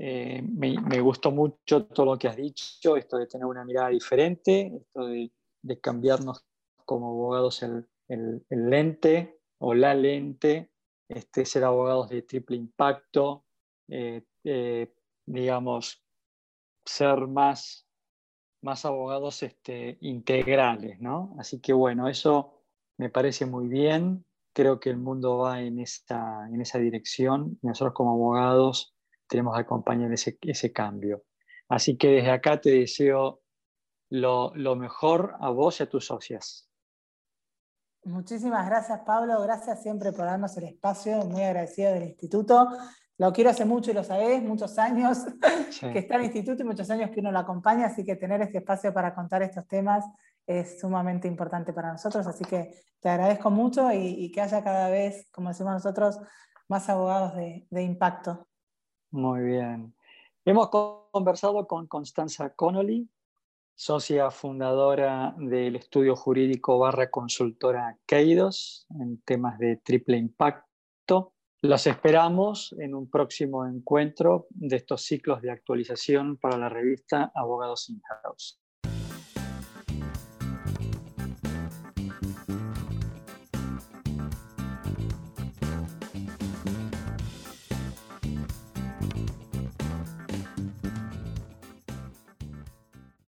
Eh, 0.00 0.42
me, 0.42 0.80
me 0.80 1.00
gustó 1.00 1.32
mucho 1.32 1.86
todo 1.86 2.06
lo 2.06 2.18
que 2.18 2.28
has 2.28 2.36
dicho, 2.36 2.96
esto 2.96 3.16
de 3.16 3.26
tener 3.26 3.46
una 3.46 3.64
mirada 3.64 3.88
diferente, 3.88 4.72
esto 4.72 5.06
de 5.06 5.32
de 5.62 5.80
cambiarnos 5.80 6.46
como 6.84 7.08
abogados 7.08 7.62
el, 7.62 7.86
lente 8.48 9.40
o 9.58 9.74
la 9.74 9.94
lente, 9.94 10.70
este, 11.08 11.44
ser 11.44 11.64
abogados 11.64 12.08
de 12.08 12.22
triple 12.22 12.56
impacto, 12.56 13.44
eh, 13.88 14.24
eh, 14.44 14.94
digamos, 15.26 16.02
ser 16.84 17.26
más, 17.26 17.86
más 18.62 18.84
abogados 18.84 19.42
este, 19.42 19.98
integrales, 20.00 21.00
¿no? 21.00 21.34
Así 21.38 21.60
que 21.60 21.72
bueno, 21.72 22.08
eso 22.08 22.62
me 22.96 23.10
parece 23.10 23.46
muy 23.46 23.68
bien, 23.68 24.24
creo 24.52 24.80
que 24.80 24.90
el 24.90 24.96
mundo 24.96 25.38
va 25.38 25.60
en 25.62 25.78
esa, 25.78 26.48
en 26.48 26.60
esa 26.60 26.78
dirección 26.78 27.58
nosotros 27.62 27.94
como 27.94 28.12
abogados 28.12 28.94
tenemos 29.28 29.54
que 29.54 29.60
acompañar 29.60 30.12
ese, 30.12 30.38
ese 30.40 30.72
cambio. 30.72 31.22
Así 31.68 31.96
que 31.96 32.08
desde 32.08 32.30
acá 32.30 32.60
te 32.60 32.70
deseo 32.70 33.42
lo, 34.10 34.52
mejor 34.76 35.36
a 35.40 35.50
vos 35.50 35.80
y 35.80 35.82
a 35.82 35.88
tus 35.88 36.06
socias. 36.06 36.68
Muchísimas 38.04 38.66
gracias, 38.66 39.00
Pablo. 39.00 39.40
Gracias 39.42 39.82
siempre 39.82 40.12
por 40.12 40.24
darnos 40.24 40.56
el 40.56 40.64
espacio. 40.64 41.24
Muy 41.26 41.42
agradecido 41.42 41.92
del 41.92 42.04
instituto. 42.04 42.68
Lo 43.18 43.32
quiero 43.32 43.50
hace 43.50 43.64
mucho 43.64 43.90
y 43.90 43.94
lo 43.94 44.04
sabés, 44.04 44.42
muchos 44.42 44.78
años 44.78 45.18
que 45.80 45.98
está 45.98 46.14
en 46.14 46.20
el 46.20 46.26
instituto 46.26 46.62
y 46.62 46.66
muchos 46.66 46.88
años 46.90 47.10
que 47.10 47.20
uno 47.20 47.32
lo 47.32 47.40
acompaña, 47.40 47.86
así 47.86 48.04
que 48.04 48.14
tener 48.14 48.40
este 48.42 48.58
espacio 48.58 48.94
para 48.94 49.12
contar 49.12 49.42
estos 49.42 49.66
temas 49.66 50.04
es 50.46 50.80
sumamente 50.80 51.26
importante 51.26 51.72
para 51.72 51.92
nosotros. 51.92 52.26
Así 52.26 52.44
que 52.44 52.70
te 53.00 53.08
agradezco 53.08 53.50
mucho 53.50 53.92
y, 53.92 54.30
que 54.30 54.40
haya 54.40 54.62
cada 54.62 54.88
vez, 54.88 55.28
como 55.32 55.48
decimos 55.48 55.72
nosotros, 55.72 56.18
más 56.68 56.88
abogados 56.88 57.34
de, 57.34 57.66
de 57.70 57.82
impacto. 57.82 58.46
Muy 59.10 59.40
bien. 59.42 59.94
Hemos 60.44 60.70
conversado 60.70 61.66
con 61.66 61.86
Constanza 61.86 62.50
Connolly, 62.50 63.08
socia 63.78 64.28
fundadora 64.32 65.36
del 65.38 65.76
estudio 65.76 66.16
jurídico 66.16 66.80
barra 66.80 67.10
consultora 67.10 67.96
Keidos 68.06 68.88
en 68.98 69.22
temas 69.22 69.56
de 69.60 69.76
triple 69.76 70.16
impacto. 70.16 71.34
Los 71.62 71.86
esperamos 71.86 72.74
en 72.80 72.96
un 72.96 73.08
próximo 73.08 73.64
encuentro 73.64 74.48
de 74.50 74.74
estos 74.74 75.02
ciclos 75.02 75.42
de 75.42 75.52
actualización 75.52 76.38
para 76.38 76.58
la 76.58 76.68
revista 76.68 77.30
Abogados 77.32 77.88
In-House. 77.88 78.60